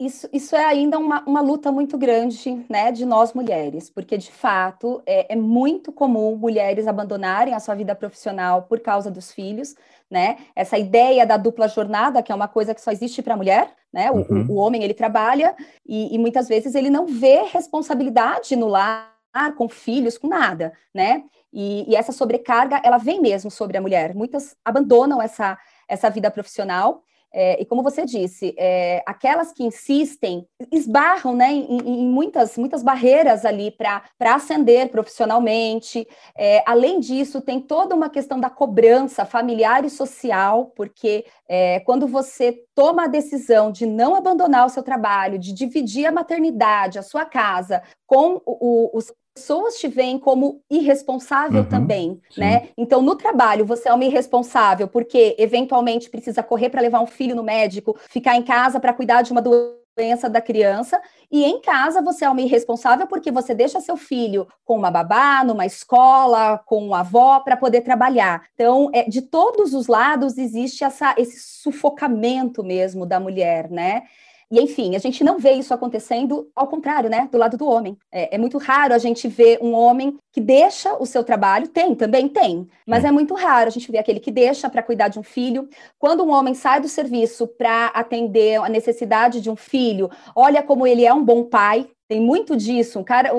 Isso, 0.00 0.28
isso 0.32 0.54
é 0.54 0.64
ainda 0.64 0.96
uma, 0.96 1.24
uma 1.26 1.40
luta 1.40 1.72
muito 1.72 1.98
grande 1.98 2.64
né, 2.68 2.92
de 2.92 3.04
nós 3.04 3.32
mulheres, 3.32 3.90
porque 3.90 4.16
de 4.16 4.30
fato 4.30 5.02
é, 5.04 5.32
é, 5.32 5.36
muito 5.36 5.90
comum 5.90 6.36
mulheres 6.36 6.86
abandonarem 6.86 7.52
a 7.52 7.58
sua 7.58 7.74
vida 7.74 7.96
profissional 7.96 8.62
por 8.62 8.78
causa 8.78 9.10
dos 9.10 9.32
filhos, 9.32 9.74
né? 10.08 10.38
Essa 10.54 10.78
ideia 10.78 11.26
da 11.26 11.36
dupla 11.36 11.66
jornada, 11.66 12.22
que 12.22 12.30
é 12.30 12.34
uma 12.34 12.46
coisa 12.46 12.72
que 12.74 12.80
só 12.80 12.92
existe 12.92 13.22
para 13.22 13.34
a 13.34 13.36
mulher, 13.36 13.74
né? 13.92 14.08
O, 14.12 14.18
uhum. 14.18 14.46
o, 14.48 14.54
homem 14.54 14.84
ele 14.84 14.94
trabalha 14.94 15.56
e, 15.84 16.14
e 16.14 16.18
muitas 16.18 16.46
vezes 16.46 16.76
ele 16.76 16.90
não 16.90 17.06
vê 17.06 17.42
responsabilidade 17.42 18.54
no 18.54 18.68
lar 18.68 19.12
com 19.56 19.68
filhos, 19.68 20.16
com 20.16 20.28
nada, 20.28 20.72
né? 20.94 21.24
E, 21.52 21.90
e, 21.90 21.96
essa 21.96 22.12
sobrecarga, 22.12 22.80
ela 22.84 22.98
vem 22.98 23.20
mesmo 23.20 23.50
sobre 23.50 23.76
a 23.76 23.80
mulher. 23.80 24.14
Muitas 24.14 24.56
abandonam 24.64 25.20
essa, 25.20 25.58
essa 25.88 26.08
vida 26.08 26.30
profissional 26.30 27.02
é, 27.32 27.60
e 27.60 27.64
como 27.66 27.82
você 27.82 28.04
disse, 28.04 28.54
é, 28.56 29.02
aquelas 29.06 29.52
que 29.52 29.62
insistem 29.62 30.46
esbarram 30.72 31.34
né, 31.34 31.52
em, 31.52 31.78
em 31.78 32.06
muitas, 32.06 32.56
muitas 32.56 32.82
barreiras 32.82 33.44
ali 33.44 33.70
para 33.70 34.02
ascender 34.20 34.88
profissionalmente. 34.88 36.06
É, 36.36 36.62
além 36.66 37.00
disso, 37.00 37.40
tem 37.40 37.60
toda 37.60 37.94
uma 37.94 38.08
questão 38.08 38.40
da 38.40 38.48
cobrança 38.48 39.24
familiar 39.24 39.84
e 39.84 39.90
social, 39.90 40.72
porque 40.74 41.26
é, 41.48 41.80
quando 41.80 42.06
você 42.06 42.64
toma 42.74 43.04
a 43.04 43.08
decisão 43.08 43.70
de 43.70 43.84
não 43.84 44.14
abandonar 44.14 44.66
o 44.66 44.70
seu 44.70 44.82
trabalho, 44.82 45.38
de 45.38 45.52
dividir 45.52 46.06
a 46.06 46.12
maternidade, 46.12 46.98
a 46.98 47.02
sua 47.02 47.24
casa, 47.24 47.82
com 48.06 48.40
o, 48.46 48.90
o, 48.92 48.96
os 48.96 49.12
pessoas 49.38 49.76
te 49.76 49.86
veem 49.86 50.18
como 50.18 50.60
irresponsável 50.68 51.62
uhum, 51.62 51.68
também, 51.68 52.20
sim. 52.30 52.40
né? 52.40 52.68
Então, 52.76 53.00
no 53.00 53.14
trabalho, 53.14 53.64
você 53.64 53.88
é 53.88 53.92
uma 53.92 54.04
irresponsável 54.04 54.88
porque 54.88 55.36
eventualmente 55.38 56.10
precisa 56.10 56.42
correr 56.42 56.68
para 56.70 56.82
levar 56.82 57.00
um 57.00 57.06
filho 57.06 57.36
no 57.36 57.42
médico, 57.44 57.96
ficar 58.08 58.34
em 58.34 58.42
casa 58.42 58.80
para 58.80 58.92
cuidar 58.92 59.22
de 59.22 59.30
uma 59.30 59.40
doença 59.40 60.28
da 60.28 60.40
criança, 60.40 61.00
e 61.30 61.44
em 61.44 61.60
casa 61.60 62.02
você 62.02 62.24
é 62.24 62.30
uma 62.30 62.40
irresponsável 62.40 63.06
porque 63.06 63.30
você 63.30 63.54
deixa 63.54 63.80
seu 63.80 63.96
filho 63.96 64.46
com 64.64 64.76
uma 64.76 64.90
babá, 64.90 65.44
numa 65.44 65.66
escola, 65.66 66.58
com 66.66 66.84
uma 66.84 67.00
avó 67.00 67.40
para 67.40 67.56
poder 67.56 67.82
trabalhar. 67.82 68.42
Então, 68.54 68.90
é, 68.92 69.04
de 69.04 69.22
todos 69.22 69.72
os 69.72 69.86
lados 69.86 70.36
existe 70.36 70.82
essa, 70.84 71.14
esse 71.16 71.40
sufocamento 71.62 72.64
mesmo 72.64 73.06
da 73.06 73.20
mulher, 73.20 73.70
né? 73.70 74.02
E, 74.50 74.60
enfim, 74.60 74.96
a 74.96 74.98
gente 74.98 75.22
não 75.22 75.38
vê 75.38 75.52
isso 75.52 75.74
acontecendo 75.74 76.50
ao 76.56 76.66
contrário, 76.66 77.10
né? 77.10 77.28
Do 77.30 77.36
lado 77.36 77.56
do 77.58 77.66
homem. 77.66 77.98
É, 78.10 78.36
é 78.36 78.38
muito 78.38 78.56
raro 78.56 78.94
a 78.94 78.98
gente 78.98 79.28
ver 79.28 79.58
um 79.60 79.74
homem 79.74 80.16
que 80.32 80.40
deixa 80.40 80.94
o 80.94 81.04
seu 81.04 81.22
trabalho. 81.22 81.68
Tem, 81.68 81.94
também 81.94 82.28
tem. 82.28 82.66
Mas 82.86 83.04
é, 83.04 83.08
é 83.08 83.10
muito 83.10 83.34
raro 83.34 83.68
a 83.68 83.70
gente 83.70 83.90
ver 83.92 83.98
aquele 83.98 84.20
que 84.20 84.30
deixa 84.30 84.70
para 84.70 84.82
cuidar 84.82 85.08
de 85.08 85.18
um 85.18 85.22
filho. 85.22 85.68
Quando 85.98 86.24
um 86.24 86.30
homem 86.30 86.54
sai 86.54 86.80
do 86.80 86.88
serviço 86.88 87.46
para 87.46 87.86
atender 87.88 88.60
a 88.60 88.68
necessidade 88.68 89.40
de 89.40 89.50
um 89.50 89.56
filho, 89.56 90.10
olha 90.34 90.62
como 90.62 90.86
ele 90.86 91.04
é 91.04 91.12
um 91.12 91.22
bom 91.22 91.44
pai, 91.44 91.86
tem 92.08 92.22
muito 92.22 92.56
disso. 92.56 92.98
Um 92.98 93.04
cara, 93.04 93.30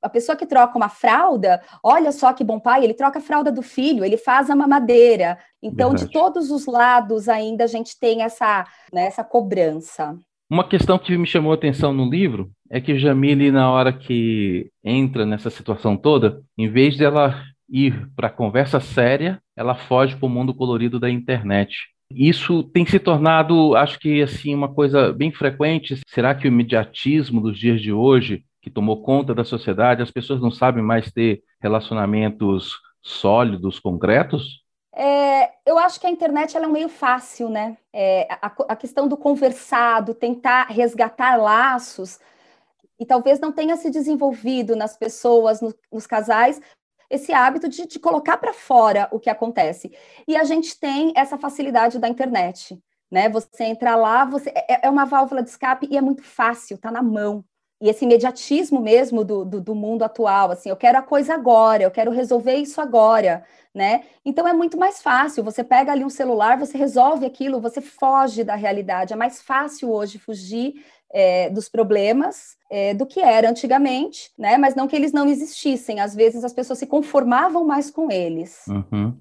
a 0.00 0.08
pessoa 0.08 0.36
que 0.36 0.46
troca 0.46 0.78
uma 0.78 0.88
fralda, 0.88 1.62
olha 1.82 2.10
só 2.10 2.32
que 2.32 2.42
bom 2.42 2.58
pai, 2.58 2.82
ele 2.82 2.94
troca 2.94 3.18
a 3.18 3.22
fralda 3.22 3.52
do 3.52 3.60
filho, 3.60 4.02
ele 4.02 4.16
faz 4.16 4.48
a 4.48 4.56
mamadeira. 4.56 5.38
Então, 5.62 5.90
Verdade. 5.90 6.06
de 6.06 6.12
todos 6.18 6.50
os 6.50 6.64
lados 6.64 7.28
ainda 7.28 7.64
a 7.64 7.66
gente 7.66 7.98
tem 7.98 8.22
essa, 8.22 8.64
né, 8.90 9.04
essa 9.06 9.22
cobrança. 9.22 10.16
Uma 10.48 10.62
questão 10.62 10.96
que 10.96 11.16
me 11.18 11.26
chamou 11.26 11.50
a 11.50 11.56
atenção 11.56 11.92
no 11.92 12.08
livro 12.08 12.52
é 12.70 12.80
que 12.80 12.96
Jamile, 12.96 13.50
na 13.50 13.68
hora 13.68 13.92
que 13.92 14.70
entra 14.84 15.26
nessa 15.26 15.50
situação 15.50 15.96
toda, 15.96 16.40
em 16.56 16.68
vez 16.68 16.96
de 16.96 17.04
ela 17.04 17.42
ir 17.68 18.08
para 18.14 18.28
a 18.28 18.30
conversa 18.30 18.78
séria, 18.78 19.42
ela 19.56 19.74
foge 19.74 20.14
para 20.14 20.26
o 20.26 20.30
mundo 20.30 20.54
colorido 20.54 21.00
da 21.00 21.10
internet. 21.10 21.88
Isso 22.08 22.62
tem 22.62 22.86
se 22.86 23.00
tornado, 23.00 23.74
acho 23.74 23.98
que 23.98 24.22
assim, 24.22 24.54
uma 24.54 24.72
coisa 24.72 25.12
bem 25.12 25.32
frequente. 25.32 25.98
Será 26.06 26.32
que 26.32 26.46
o 26.46 26.48
imediatismo 26.48 27.40
dos 27.40 27.58
dias 27.58 27.82
de 27.82 27.92
hoje, 27.92 28.44
que 28.62 28.70
tomou 28.70 29.02
conta 29.02 29.34
da 29.34 29.42
sociedade, 29.42 30.02
as 30.02 30.12
pessoas 30.12 30.40
não 30.40 30.52
sabem 30.52 30.82
mais 30.82 31.10
ter 31.10 31.42
relacionamentos 31.60 32.78
sólidos, 33.02 33.80
concretos? 33.80 34.64
É, 34.98 35.52
eu 35.66 35.76
acho 35.76 36.00
que 36.00 36.06
a 36.06 36.10
internet 36.10 36.56
é 36.56 36.66
um 36.66 36.72
meio 36.72 36.88
fácil, 36.88 37.50
né? 37.50 37.76
É, 37.92 38.26
a, 38.30 38.46
a, 38.68 38.74
questão 38.74 39.06
do 39.06 39.14
conversado, 39.14 40.14
tentar 40.14 40.68
resgatar 40.68 41.36
laços, 41.36 42.18
e 42.98 43.04
talvez 43.04 43.38
não 43.38 43.52
tenha 43.52 43.76
se 43.76 43.90
desenvolvido 43.90 44.74
nas 44.74 44.96
pessoas, 44.96 45.60
no, 45.60 45.74
nos 45.92 46.06
casais, 46.06 46.62
esse 47.10 47.30
hábito 47.32 47.68
de, 47.68 47.86
de 47.86 47.98
colocar 47.98 48.38
para 48.38 48.54
fora 48.54 49.06
o 49.12 49.20
que 49.20 49.28
acontece. 49.28 49.92
E 50.26 50.34
a 50.34 50.44
gente 50.44 50.80
tem 50.80 51.12
essa 51.14 51.36
facilidade 51.36 51.98
da 51.98 52.08
internet, 52.08 52.82
né? 53.10 53.28
Você 53.28 53.64
entra 53.64 53.96
lá, 53.96 54.24
você 54.24 54.48
é, 54.48 54.86
é 54.86 54.90
uma 54.90 55.04
válvula 55.04 55.42
de 55.42 55.50
escape 55.50 55.86
e 55.90 55.98
é 55.98 56.00
muito 56.00 56.22
fácil, 56.22 56.78
tá 56.78 56.90
na 56.90 57.02
mão. 57.02 57.44
E 57.80 57.90
esse 57.90 58.04
imediatismo 58.04 58.80
mesmo 58.80 59.22
do, 59.22 59.44
do, 59.44 59.60
do, 59.60 59.74
mundo 59.74 60.02
atual, 60.02 60.50
assim, 60.50 60.70
eu 60.70 60.76
quero 60.76 60.96
a 60.98 61.02
coisa 61.02 61.34
agora, 61.34 61.82
eu 61.82 61.90
quero 61.90 62.10
resolver 62.10 62.54
isso 62.54 62.80
agora, 62.80 63.44
né? 63.74 64.04
Então 64.24 64.48
é 64.48 64.52
muito 64.54 64.78
mais 64.78 65.02
fácil. 65.02 65.44
Você 65.44 65.62
pega 65.62 65.92
ali 65.92 66.02
um 66.02 66.08
celular, 66.08 66.58
você 66.58 66.78
resolve 66.78 67.26
aquilo, 67.26 67.60
você 67.60 67.82
foge 67.82 68.42
da 68.42 68.54
realidade. 68.54 69.12
É 69.12 69.16
mais 69.16 69.42
fácil 69.42 69.90
hoje 69.92 70.18
fugir 70.18 70.82
é, 71.12 71.50
dos 71.50 71.68
problemas 71.68 72.56
é, 72.70 72.94
do 72.94 73.04
que 73.04 73.20
era 73.20 73.50
antigamente, 73.50 74.30
né? 74.38 74.56
Mas 74.56 74.74
não 74.74 74.88
que 74.88 74.96
eles 74.96 75.12
não 75.12 75.28
existissem. 75.28 76.00
Às 76.00 76.14
vezes 76.14 76.44
as 76.44 76.54
pessoas 76.54 76.78
se 76.78 76.86
conformavam 76.86 77.64
mais 77.66 77.90
com 77.90 78.10
eles. 78.10 78.64
Uhum. 78.68 79.14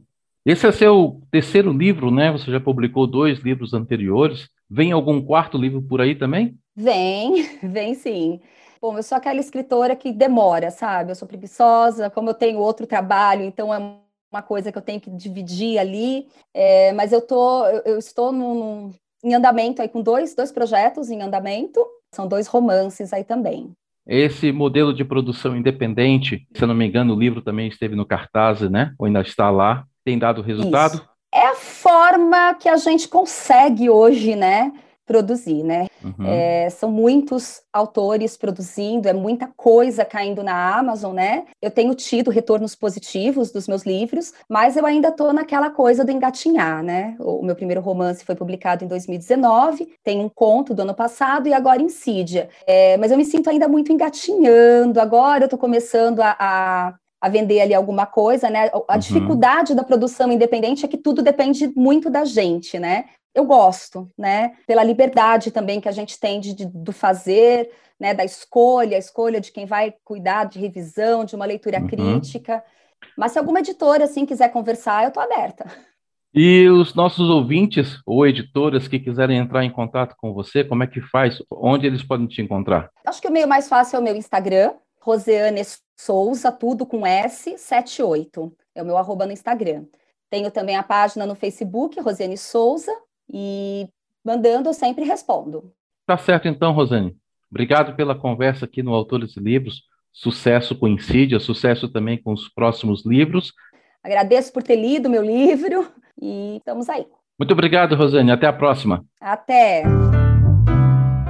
Esse 0.45 0.67
é 0.67 0.71
seu 0.71 1.21
terceiro 1.29 1.73
livro, 1.73 2.09
né? 2.09 2.31
Você 2.31 2.51
já 2.51 2.59
publicou 2.59 3.05
dois 3.05 3.39
livros 3.39 3.73
anteriores. 3.73 4.47
Vem 4.69 4.91
algum 4.91 5.21
quarto 5.21 5.57
livro 5.57 5.81
por 5.81 5.99
aí 5.99 6.15
também? 6.15 6.57
Vem, 6.75 7.43
vem 7.63 7.93
sim. 7.95 8.41
Bom, 8.81 8.97
eu 8.97 9.03
sou 9.03 9.17
aquela 9.17 9.39
escritora 9.39 9.95
que 9.95 10.11
demora, 10.11 10.69
sabe? 10.69 11.11
Eu 11.11 11.15
sou 11.15 11.27
preguiçosa, 11.27 12.09
como 12.09 12.29
eu 12.29 12.33
tenho 12.33 12.59
outro 12.59 12.85
trabalho, 12.85 13.43
então 13.43 13.73
é 13.73 13.77
uma 14.31 14.41
coisa 14.41 14.71
que 14.71 14.77
eu 14.77 14.81
tenho 14.81 14.99
que 14.99 15.09
dividir 15.09 15.79
ali. 15.79 16.27
É, 16.53 16.91
mas 16.93 17.11
eu 17.11 17.21
tô, 17.21 17.65
eu, 17.67 17.81
eu 17.85 17.97
estou 17.97 18.31
num, 18.31 18.91
em 19.23 19.33
andamento 19.33 19.81
aí 19.81 19.88
com 19.88 20.01
dois, 20.01 20.35
dois 20.35 20.51
projetos 20.51 21.09
em 21.09 21.21
andamento. 21.21 21.83
São 22.13 22.27
dois 22.27 22.47
romances 22.47 23.11
aí 23.11 23.23
também. 23.23 23.71
Esse 24.07 24.51
modelo 24.51 24.93
de 24.93 25.03
produção 25.03 25.55
independente, 25.55 26.47
se 26.53 26.63
eu 26.63 26.67
não 26.67 26.75
me 26.75 26.85
engano, 26.85 27.15
o 27.15 27.19
livro 27.19 27.41
também 27.41 27.67
esteve 27.67 27.95
no 27.95 28.05
cartaz, 28.05 28.61
né? 28.69 28.93
Ou 28.99 29.07
ainda 29.07 29.21
está 29.21 29.49
lá, 29.49 29.85
tem 30.03 30.19
dado 30.19 30.43
resultado? 30.43 30.95
Isso. 30.95 31.09
É 31.33 31.47
a 31.47 31.55
forma 31.55 32.53
que 32.53 32.69
a 32.69 32.77
gente 32.77 33.07
consegue 33.07 33.89
hoje, 33.89 34.35
né? 34.35 34.71
Produzir, 35.05 35.63
né? 35.63 35.87
Uhum. 36.03 36.25
É, 36.25 36.69
são 36.69 36.91
muitos 36.91 37.61
autores 37.71 38.35
produzindo, 38.35 39.07
é 39.07 39.13
muita 39.13 39.47
coisa 39.55 40.03
caindo 40.03 40.43
na 40.43 40.77
Amazon, 40.77 41.13
né? 41.13 41.45
Eu 41.61 41.69
tenho 41.69 41.93
tido 41.93 42.31
retornos 42.31 42.75
positivos 42.75 43.51
dos 43.51 43.67
meus 43.67 43.83
livros, 43.83 44.33
mas 44.49 44.75
eu 44.75 44.85
ainda 44.85 45.09
estou 45.09 45.31
naquela 45.31 45.69
coisa 45.69 46.03
do 46.03 46.11
engatinhar, 46.11 46.83
né? 46.83 47.15
O 47.19 47.43
meu 47.43 47.55
primeiro 47.55 47.81
romance 47.81 48.25
foi 48.25 48.35
publicado 48.35 48.83
em 48.83 48.87
2019, 48.87 49.87
tem 50.03 50.19
um 50.19 50.29
conto 50.29 50.73
do 50.73 50.81
ano 50.81 50.93
passado 50.93 51.47
e 51.47 51.53
agora 51.53 51.81
Insídia. 51.81 52.49
É, 52.65 52.97
mas 52.97 53.11
eu 53.11 53.17
me 53.17 53.25
sinto 53.25 53.49
ainda 53.49 53.67
muito 53.67 53.91
engatinhando, 53.91 54.99
agora 54.99 55.43
eu 55.43 55.45
estou 55.45 55.59
começando 55.59 56.21
a, 56.21 56.35
a 56.39 56.93
a 57.25 57.29
vender 57.29 57.59
ali 57.59 57.73
alguma 57.73 58.05
coisa, 58.05 58.51
né? 58.51 58.69
A 58.87 58.93
uhum. 58.93 58.99
dificuldade 58.99 59.73
da 59.73 59.83
produção 59.83 60.31
independente 60.31 60.85
é 60.85 60.87
que 60.87 60.97
tudo 60.97 61.23
depende 61.23 61.71
muito 61.75 62.07
da 62.07 62.23
gente, 62.23 62.77
né? 62.77 63.05
Eu 63.36 63.45
gosto, 63.45 64.10
né? 64.17 64.56
Pela 64.65 64.84
liberdade 64.84 65.52
também 65.52 65.82
que 65.82 65.89
a 65.89 65.91
gente 65.91 66.17
tem 66.17 66.39
de, 66.39 66.56
de, 66.56 66.65
do 66.65 66.93
fazer, 66.93 67.69
né? 68.00 68.13
Da 68.13 68.24
escolha, 68.24 68.95
a 68.95 69.00
escolha 69.00 69.41
de 69.41 69.52
quem 69.52 69.65
vai 69.65 69.93
cuidar 70.04 70.45
de 70.45 70.58
revisão, 70.58 71.26
de 71.26 71.36
uma 71.36 71.45
leitura 71.45 71.80
uhum. 71.80 71.88
crítica. 71.88 72.63
Mas 73.17 73.34
se 73.34 73.39
alguma 73.39 73.60
editora 73.60 74.06
assim 74.06 74.26
quiser 74.26 74.50
conversar, 74.50 75.04
eu 75.04 75.10
estou 75.10 75.21
aberta. 75.21 75.65
E 76.34 76.67
os 76.67 76.93
nossos 76.95 77.30
ouvintes 77.30 78.00
ou 78.06 78.26
editoras 78.26 78.88
que 78.88 79.00
quiserem 79.00 79.38
entrar 79.38 79.63
em 79.63 79.71
contato 79.71 80.15
com 80.17 80.34
você, 80.34 80.63
como 80.63 80.84
é 80.84 80.88
que 80.88 81.00
faz? 81.00 81.41
Onde 81.50 81.88
eles 81.88 82.04
podem 82.04 82.28
te 82.28 82.41
encontrar? 82.41 82.89
Acho 83.06 83.21
que 83.21 83.28
o 83.28 83.32
meio 83.32 83.48
mais 83.48 83.69
fácil 83.69 83.98
é 83.98 84.00
o 84.00 84.04
meu 84.04 84.15
Instagram, 84.15 84.74
Roseane 85.00 85.62
Souza, 85.98 86.52
tudo 86.52 86.86
com 86.86 87.06
S, 87.06 87.58
78. 87.58 88.54
É 88.74 88.82
o 88.82 88.86
meu 88.86 88.98
arroba 88.98 89.26
no 89.26 89.32
Instagram. 89.32 89.86
Tenho 90.30 90.52
também 90.52 90.76
a 90.76 90.84
página 90.84 91.26
no 91.26 91.36
Facebook, 91.36 92.00
Rosiane 92.02 92.38
Souza, 92.38 92.91
e 93.31 93.88
mandando 94.23 94.69
eu 94.69 94.73
sempre 94.73 95.05
respondo. 95.05 95.71
Tá 96.05 96.17
certo 96.17 96.47
então, 96.47 96.71
Rosane. 96.71 97.15
Obrigado 97.49 97.95
pela 97.95 98.15
conversa 98.15 98.65
aqui 98.65 98.83
no 98.83 98.93
Autores 98.93 99.35
e 99.38 99.39
Livros. 99.39 99.83
Sucesso 100.11 100.75
com 100.75 100.88
Insídia, 100.88 101.39
sucesso 101.39 101.89
também 101.89 102.21
com 102.21 102.31
os 102.33 102.47
próximos 102.47 103.05
livros. 103.05 103.53
Agradeço 104.03 104.53
por 104.53 104.63
ter 104.63 104.75
lido 104.75 105.09
meu 105.09 105.23
livro 105.23 105.88
e 106.21 106.57
estamos 106.57 106.89
aí. 106.89 107.05
Muito 107.38 107.51
obrigado, 107.51 107.95
Rosane. 107.95 108.31
Até 108.31 108.47
a 108.47 108.53
próxima. 108.53 109.03
Até. 109.19 109.83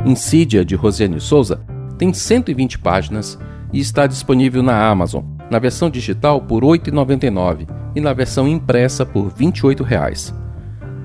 Insídia, 0.06 0.64
de 0.64 0.76
Rosiane 0.76 1.20
Souza, 1.20 1.66
tem 1.98 2.14
120 2.14 2.78
páginas 2.78 3.40
e 3.74 3.80
está 3.80 4.06
disponível 4.06 4.62
na 4.62 4.88
Amazon, 4.88 5.24
na 5.50 5.58
versão 5.58 5.90
digital 5.90 6.42
por 6.42 6.64
R$ 6.64 6.80
8,99 6.80 7.68
e 7.96 8.02
na 8.02 8.14
versão 8.14 8.48
impressa 8.48 9.06
por 9.06 9.30
28 9.30 9.84
reais. 9.84 10.34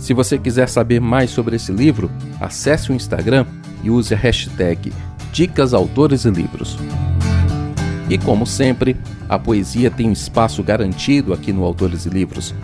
Se 0.00 0.14
você 0.14 0.38
quiser 0.38 0.68
saber 0.68 0.98
mais 0.98 1.30
sobre 1.30 1.56
esse 1.56 1.70
livro, 1.70 2.10
acesse 2.40 2.90
o 2.90 2.94
Instagram 2.94 3.44
e 3.84 3.90
use 3.90 4.14
a 4.14 4.16
hashtag 4.16 4.92
Dicas 5.30 5.74
Autores 5.74 6.24
e 6.24 6.30
Livros. 6.30 6.78
E 8.08 8.16
como 8.16 8.46
sempre, 8.46 8.96
a 9.28 9.38
poesia 9.38 9.90
tem 9.90 10.08
um 10.08 10.12
espaço 10.12 10.62
garantido 10.62 11.34
aqui 11.34 11.52
no 11.52 11.62
Autores 11.62 12.06
e 12.06 12.08
Livros. 12.08 12.54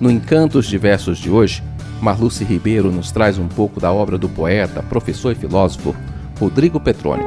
No 0.00 0.10
Encantos 0.10 0.66
Diversos 0.66 1.18
de 1.18 1.30
hoje, 1.30 1.62
Marluce 2.00 2.42
Ribeiro 2.42 2.90
nos 2.90 3.12
traz 3.12 3.38
um 3.38 3.48
pouco 3.48 3.78
da 3.78 3.92
obra 3.92 4.16
do 4.16 4.28
poeta, 4.28 4.82
professor 4.82 5.32
e 5.32 5.34
filósofo 5.34 5.94
Rodrigo 6.40 6.80
Petrônio. 6.80 7.26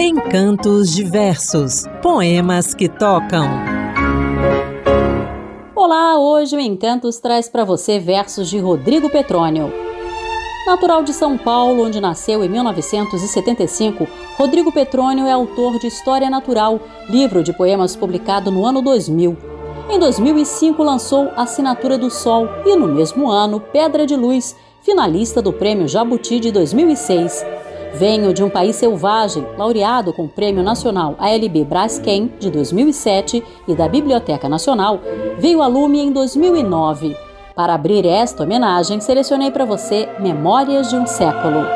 Encantos 0.00 0.90
Diversos 0.94 1.84
Poemas 2.02 2.72
que 2.72 2.88
tocam. 2.88 3.79
Olá, 5.92 6.20
hoje 6.20 6.54
o 6.54 6.60
Encantos 6.60 7.18
traz 7.18 7.48
para 7.48 7.64
você 7.64 7.98
versos 7.98 8.48
de 8.48 8.60
Rodrigo 8.60 9.10
Petrônio. 9.10 9.72
Natural 10.64 11.02
de 11.02 11.12
São 11.12 11.36
Paulo, 11.36 11.84
onde 11.84 12.00
nasceu 12.00 12.44
em 12.44 12.48
1975, 12.48 14.06
Rodrigo 14.36 14.70
Petrônio 14.70 15.26
é 15.26 15.32
autor 15.32 15.80
de 15.80 15.88
História 15.88 16.30
Natural, 16.30 16.78
livro 17.08 17.42
de 17.42 17.52
poemas 17.52 17.96
publicado 17.96 18.52
no 18.52 18.64
ano 18.64 18.80
2000. 18.80 19.36
Em 19.90 19.98
2005 19.98 20.80
lançou 20.80 21.28
Assinatura 21.36 21.98
do 21.98 22.08
Sol 22.08 22.48
e 22.64 22.76
no 22.76 22.86
mesmo 22.86 23.28
ano 23.28 23.58
Pedra 23.58 24.06
de 24.06 24.14
Luz, 24.14 24.54
finalista 24.82 25.42
do 25.42 25.52
Prêmio 25.52 25.88
Jabuti 25.88 26.38
de 26.38 26.52
2006. 26.52 27.44
Venho 27.94 28.32
de 28.32 28.42
um 28.42 28.48
país 28.48 28.76
selvagem, 28.76 29.46
laureado 29.58 30.12
com 30.12 30.24
o 30.24 30.28
Prêmio 30.28 30.62
Nacional 30.62 31.16
ALB 31.18 31.64
Braskem 31.64 32.32
de 32.38 32.50
2007 32.50 33.42
e 33.66 33.74
da 33.74 33.88
Biblioteca 33.88 34.48
Nacional, 34.48 35.00
veio 35.38 35.60
a 35.60 35.66
lume 35.66 36.00
em 36.00 36.12
2009. 36.12 37.16
Para 37.54 37.74
abrir 37.74 38.06
esta 38.06 38.44
homenagem, 38.44 39.00
selecionei 39.00 39.50
para 39.50 39.64
você 39.64 40.08
Memórias 40.20 40.88
de 40.88 40.96
um 40.96 41.06
Século. 41.06 41.66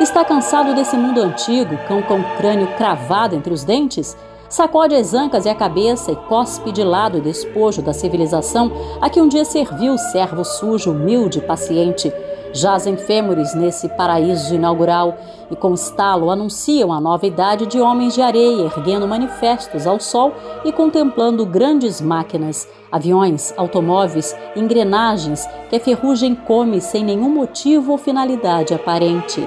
Está 0.00 0.24
cansado 0.24 0.74
desse 0.74 0.96
mundo 0.96 1.20
antigo, 1.20 1.76
cão 1.86 2.00
com 2.02 2.20
o 2.20 2.36
crânio 2.36 2.68
cravado 2.76 3.36
entre 3.36 3.52
os 3.52 3.62
dentes? 3.62 4.16
Sacode 4.48 4.94
as 4.94 5.12
ancas 5.12 5.44
e 5.44 5.48
a 5.50 5.54
cabeça 5.54 6.10
e 6.10 6.16
cospe 6.16 6.72
de 6.72 6.82
lado 6.82 7.18
o 7.18 7.20
despojo 7.20 7.82
da 7.82 7.92
civilização 7.92 8.72
a 9.00 9.10
que 9.10 9.20
um 9.20 9.28
dia 9.28 9.44
serviu 9.44 9.92
o 9.92 9.98
servo 9.98 10.42
sujo, 10.42 10.92
humilde 10.92 11.42
paciente 11.42 12.10
Jazem 12.52 12.96
fêmures 12.96 13.54
nesse 13.54 13.88
paraíso 13.88 14.54
inaugural 14.54 15.16
e 15.50 15.56
com 15.56 15.74
estalo 15.74 16.30
anunciam 16.30 16.92
a 16.92 17.00
nova 17.00 17.26
idade 17.26 17.66
de 17.66 17.80
homens 17.80 18.14
de 18.14 18.22
areia 18.22 18.64
erguendo 18.64 19.06
manifestos 19.06 19.86
ao 19.86 20.00
sol 20.00 20.32
e 20.64 20.72
contemplando 20.72 21.44
grandes 21.46 22.00
máquinas, 22.00 22.68
aviões, 22.90 23.52
automóveis, 23.56 24.36
engrenagens 24.56 25.46
que 25.68 25.76
a 25.76 25.80
ferrugem 25.80 26.34
come 26.34 26.80
sem 26.80 27.04
nenhum 27.04 27.30
motivo 27.30 27.92
ou 27.92 27.98
finalidade 27.98 28.74
aparente. 28.74 29.46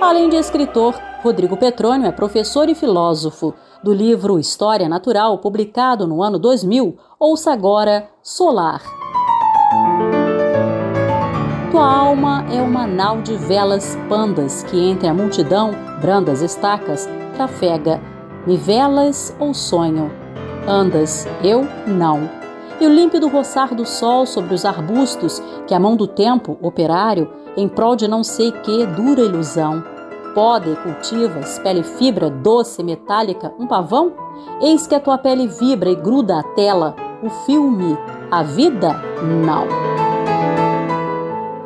Além 0.00 0.28
de 0.28 0.36
escritor, 0.36 0.94
Rodrigo 1.22 1.56
Petrônio 1.56 2.06
é 2.06 2.12
professor 2.12 2.68
e 2.68 2.74
filósofo. 2.74 3.54
Do 3.82 3.92
livro 3.92 4.38
História 4.38 4.88
Natural, 4.88 5.38
publicado 5.38 6.06
no 6.06 6.22
ano 6.22 6.38
2000, 6.38 6.96
ouça 7.18 7.52
agora 7.52 8.08
Solar. 8.22 8.97
Tua 11.70 11.84
alma 11.86 12.46
é 12.50 12.62
uma 12.62 12.86
nau 12.86 13.20
de 13.20 13.36
velas 13.36 13.94
pandas 14.08 14.62
que 14.62 14.80
entre 14.80 15.06
a 15.06 15.12
multidão, 15.12 15.72
brandas 16.00 16.40
estacas, 16.40 17.06
trafega. 17.34 18.00
Me 18.46 18.56
velas 18.56 19.36
ou 19.38 19.52
sonho? 19.52 20.10
Andas, 20.66 21.28
eu 21.44 21.66
não. 21.86 22.28
E 22.80 22.86
o 22.86 22.88
límpido 22.88 23.28
roçar 23.28 23.74
do 23.74 23.84
sol 23.84 24.24
sobre 24.24 24.54
os 24.54 24.64
arbustos, 24.64 25.42
que 25.66 25.74
a 25.74 25.78
mão 25.78 25.94
do 25.94 26.06
tempo, 26.06 26.56
operário, 26.62 27.30
em 27.54 27.68
prol 27.68 27.94
de 27.94 28.08
não 28.08 28.24
sei 28.24 28.50
que 28.50 28.86
dura 28.86 29.20
ilusão. 29.20 29.84
Poda 30.34 30.70
e 30.70 30.76
cultivas, 30.76 31.58
pele 31.58 31.82
fibra, 31.82 32.30
doce, 32.30 32.82
metálica, 32.82 33.52
um 33.58 33.66
pavão? 33.66 34.14
Eis 34.62 34.86
que 34.86 34.94
a 34.94 35.00
tua 35.00 35.18
pele 35.18 35.46
vibra 35.46 35.90
e 35.90 35.96
gruda 35.96 36.38
a 36.38 36.42
tela. 36.54 36.96
O 37.22 37.28
filme, 37.28 37.98
a 38.30 38.42
vida, 38.42 38.94
não. 39.44 39.87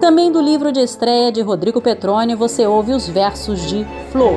Também 0.02 0.32
do 0.32 0.40
livro 0.40 0.72
de 0.72 0.80
estreia 0.80 1.30
de 1.30 1.40
Rodrigo 1.42 1.80
Petroni 1.80 2.34
você 2.34 2.66
ouve 2.66 2.92
os 2.92 3.08
versos 3.08 3.60
de 3.70 3.86
Flor. 4.10 4.34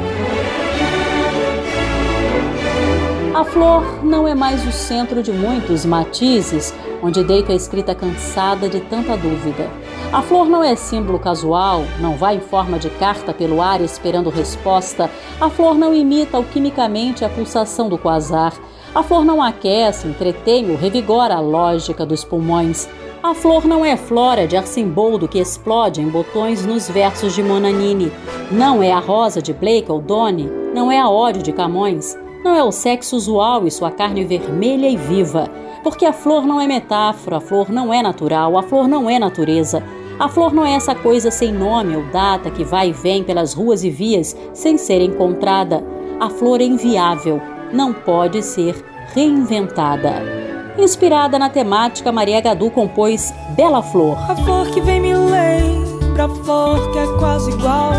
A 3.33 3.43
flor 3.43 4.05
não 4.05 4.27
é 4.27 4.35
mais 4.35 4.63
o 4.67 4.71
centro 4.71 5.23
de 5.23 5.31
muitos 5.31 5.83
matizes, 5.83 6.71
onde 7.01 7.23
deita 7.23 7.51
a 7.51 7.55
escrita 7.55 7.95
cansada 7.95 8.69
de 8.69 8.79
tanta 8.79 9.17
dúvida. 9.17 9.67
A 10.13 10.21
flor 10.21 10.47
não 10.47 10.63
é 10.63 10.75
símbolo 10.75 11.17
casual, 11.17 11.83
não 11.99 12.15
vai 12.15 12.35
em 12.35 12.41
forma 12.41 12.77
de 12.77 12.91
carta 12.91 13.33
pelo 13.33 13.59
ar 13.59 13.81
esperando 13.81 14.29
resposta. 14.29 15.09
A 15.41 15.49
flor 15.49 15.73
não 15.73 15.95
imita 15.95 16.37
alquimicamente 16.37 17.25
a 17.25 17.29
pulsação 17.29 17.89
do 17.89 17.97
quasar. 17.97 18.53
A 18.93 19.01
flor 19.01 19.25
não 19.25 19.41
aquece, 19.41 20.07
entretém 20.07 20.69
ou 20.69 20.77
revigora 20.77 21.33
a 21.33 21.39
lógica 21.39 22.05
dos 22.05 22.23
pulmões. 22.23 22.87
A 23.25 23.33
flor 23.33 23.65
não 23.65 23.83
é 23.83 23.97
flora 23.97 24.47
de 24.47 24.55
arcimboldo 24.55 25.27
que 25.27 25.39
explode 25.39 25.99
em 25.99 26.07
botões 26.07 26.63
nos 26.63 26.87
versos 26.87 27.33
de 27.33 27.41
Monanini. 27.41 28.11
Não 28.51 28.83
é 28.83 28.91
a 28.91 28.99
rosa 28.99 29.41
de 29.41 29.51
Blake 29.51 29.91
ou 29.91 29.99
Donne. 29.99 30.47
Não 30.75 30.91
é 30.91 30.99
a 30.99 31.09
ódio 31.09 31.41
de 31.41 31.51
Camões. 31.51 32.15
Não 32.43 32.55
é 32.55 32.63
o 32.63 32.71
sexo 32.71 33.15
usual 33.15 33.65
e 33.65 33.71
sua 33.71 33.89
carne 33.89 34.23
vermelha 34.23 34.87
e 34.87 34.95
viva. 34.95 35.49
Porque 35.81 36.05
a 36.05 36.13
flor 36.13 36.45
não 36.45 36.61
é 36.61 36.67
metáfora, 36.67 37.37
a 37.37 37.41
flor 37.41 37.71
não 37.71 37.91
é 37.91 38.03
natural, 38.03 38.59
a 38.59 38.61
flor 38.61 38.87
não 38.87 39.09
é 39.09 39.17
natureza. 39.17 39.81
A 40.19 40.29
flor 40.29 40.53
não 40.53 40.63
é 40.63 40.73
essa 40.73 40.93
coisa 40.93 41.31
sem 41.31 41.51
nome 41.51 41.95
ou 41.95 42.03
data 42.11 42.51
que 42.51 42.63
vai 42.63 42.89
e 42.89 42.93
vem 42.93 43.23
pelas 43.23 43.55
ruas 43.55 43.83
e 43.83 43.89
vias 43.89 44.37
sem 44.53 44.77
ser 44.77 45.01
encontrada. 45.01 45.83
A 46.19 46.29
flor 46.29 46.61
é 46.61 46.65
inviável, 46.65 47.41
não 47.73 47.91
pode 47.91 48.43
ser 48.43 48.75
reinventada. 49.15 50.44
Inspirada 50.77 51.39
na 51.39 51.49
temática, 51.49 52.11
Maria 52.11 52.41
Gadu 52.41 52.69
compôs 52.69 53.33
Bela 53.55 53.81
Flor. 53.81 54.17
A 54.29 54.35
flor 54.35 54.67
que 54.71 54.81
vem 54.81 54.99
me 54.99 55.15
lembra 55.15 56.25
a 56.25 56.29
flor 56.29 56.91
que 56.91 56.99
é 56.99 57.07
quase 57.17 57.51
igual. 57.51 57.91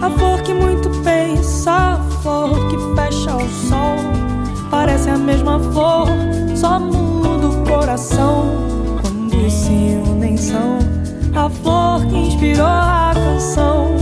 A 0.00 0.10
flor 0.10 0.42
que 0.42 0.52
muito 0.52 0.90
pensa, 1.02 1.70
a 1.70 1.98
flor 2.22 2.50
que 2.68 2.76
fecha 2.94 3.36
o 3.36 3.48
sol. 3.48 3.96
Parece 4.70 5.10
a 5.10 5.16
mesma 5.16 5.58
flor, 5.72 6.06
só 6.56 6.78
muda 6.78 7.48
o 7.48 7.64
coração. 7.64 8.44
Quando 9.00 9.50
se 9.50 10.00
unem 10.08 10.36
são 10.36 10.78
a 11.34 11.48
flor 11.48 12.04
que 12.06 12.16
inspirou 12.16 12.66
a 12.66 13.12
canção. 13.14 13.96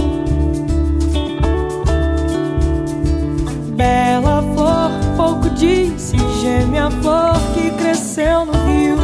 Bela 3.77 4.43
flor, 4.55 4.91
pouco 5.21 5.51
disse, 5.51 6.17
gêmea 6.41 6.91
flor 7.03 7.39
que 7.53 7.71
cresceu 7.73 8.47
no 8.47 8.53
rio. 8.53 8.97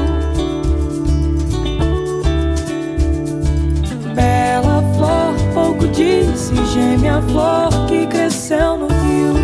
Bela 4.15 4.83
flor, 4.97 5.35
pouco 5.53 5.87
disse, 5.89 6.55
gêmea 6.73 7.21
flor 7.29 7.69
que 7.87 8.07
cresceu 8.07 8.79
no 8.79 8.87
rio. 8.87 9.35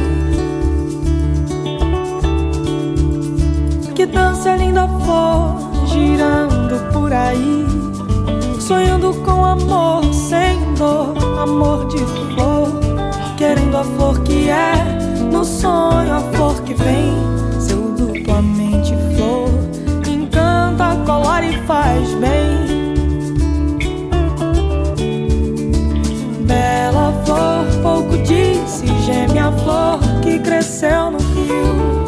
Que 3.94 4.06
dança 4.06 4.56
linda 4.56 4.88
flor, 5.04 5.54
girando 5.88 6.90
por 6.90 7.12
aí. 7.12 7.66
Sonhando 8.58 9.12
com 9.22 9.44
amor, 9.44 10.02
sem 10.14 10.72
dor, 10.72 11.14
amor 11.38 11.86
de 11.88 11.98
flor. 11.98 12.80
Querendo 13.36 13.76
a 13.76 13.84
flor 13.84 14.20
que 14.20 14.48
é, 14.48 15.01
no 15.32 15.44
sonho 15.44 16.14
a 16.14 16.20
flor 16.34 16.62
que 16.62 16.74
vem. 16.74 17.14
Seu 17.58 17.94
duplamente 17.94 18.94
flor, 19.16 19.48
encanta, 20.06 20.94
colore 21.06 21.48
e 21.48 21.66
faz 21.66 22.08
bem. 22.14 22.92
Bela 26.46 27.12
flor, 27.24 27.64
pouco 27.82 28.18
disse, 28.18 28.86
geme 29.04 29.38
a 29.38 29.50
flor 29.50 29.98
que 30.22 30.38
cresceu 30.38 31.10
no 31.10 31.18
rio. 31.18 32.02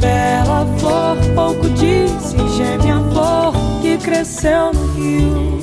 Bela 0.00 0.66
flor, 0.78 1.16
pouco 1.34 1.68
disse, 1.70 2.36
geme 2.56 2.90
a 2.90 3.00
flor 3.12 3.52
que 3.82 3.98
cresceu 3.98 4.72
no 4.72 4.86
rio. 4.94 5.53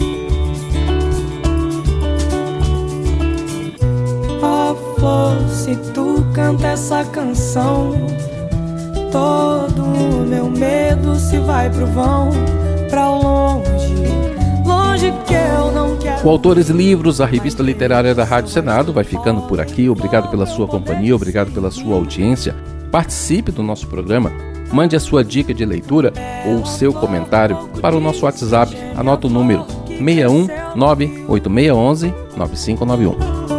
Flor, 5.02 5.36
se 5.50 5.76
tu 5.94 6.24
canta 6.32 6.68
essa 6.68 7.04
canção, 7.06 7.94
todo 9.12 9.82
o 9.82 10.28
meu 10.28 10.48
medo 10.48 11.16
se 11.16 11.40
vai 11.40 11.72
pro 11.72 11.88
vão, 11.88 12.30
pra 12.88 13.10
longe, 13.10 13.96
longe 14.64 15.12
que 15.26 15.34
eu 15.34 15.72
não 15.72 15.98
quero. 15.98 16.22
Com 16.22 16.30
autores 16.30 16.70
livros, 16.70 17.20
a 17.20 17.26
revista 17.26 17.64
literária 17.64 18.14
da 18.14 18.24
Rádio 18.24 18.52
Senado 18.52 18.94
vai 18.94 19.04
ficando 19.04 19.42
por 19.42 19.60
aqui. 19.60 19.90
Obrigado 19.90 20.30
pela 20.30 20.46
sua 20.46 20.68
companhia, 20.68 21.16
obrigado 21.16 21.52
pela 21.52 21.72
sua 21.72 21.96
audiência. 21.96 22.56
Participe 22.92 23.52
do 23.52 23.64
nosso 23.64 23.88
programa. 23.88 24.32
Mande 24.72 24.96
a 24.96 25.00
sua 25.00 25.24
dica 25.24 25.52
de 25.52 25.66
leitura 25.66 26.14
ou 26.46 26.62
o 26.62 26.66
seu 26.66 26.94
comentário 26.94 27.58
para 27.82 27.98
o 27.98 28.00
nosso 28.00 28.24
WhatsApp. 28.24 28.78
Anota 28.96 29.26
o 29.26 29.30
número 29.30 29.66
61 29.88 30.48
98611 30.76 32.14
9591. 32.38 33.51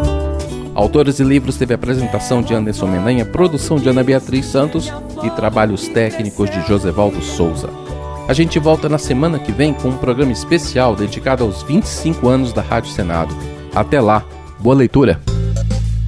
Autores 0.74 1.20
e 1.20 1.24
livros 1.24 1.56
teve 1.56 1.74
apresentação 1.74 2.40
de 2.40 2.54
Anderson 2.54 2.86
Menanha, 2.86 3.26
produção 3.26 3.76
de 3.76 3.88
Ana 3.88 4.02
Beatriz 4.02 4.46
Santos 4.46 4.90
e 5.22 5.30
trabalhos 5.30 5.86
técnicos 5.88 6.50
de 6.50 6.66
Josevaldo 6.66 7.20
Souza. 7.20 7.68
A 8.26 8.32
gente 8.32 8.58
volta 8.58 8.88
na 8.88 8.98
semana 8.98 9.38
que 9.38 9.52
vem 9.52 9.74
com 9.74 9.88
um 9.88 9.96
programa 9.98 10.32
especial 10.32 10.96
dedicado 10.96 11.44
aos 11.44 11.62
25 11.62 12.26
anos 12.26 12.52
da 12.52 12.62
Rádio 12.62 12.90
Senado. 12.90 13.36
Até 13.74 14.00
lá, 14.00 14.24
boa 14.60 14.74
leitura! 14.74 15.20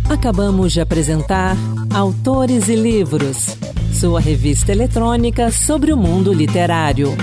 Acabamos 0.08 0.72
de 0.72 0.80
apresentar 0.80 1.56
Autores 1.92 2.68
e 2.68 2.76
Livros, 2.76 3.58
sua 3.92 4.20
revista 4.20 4.72
eletrônica 4.72 5.50
sobre 5.50 5.92
o 5.92 5.96
mundo 5.96 6.32
literário. 6.32 7.14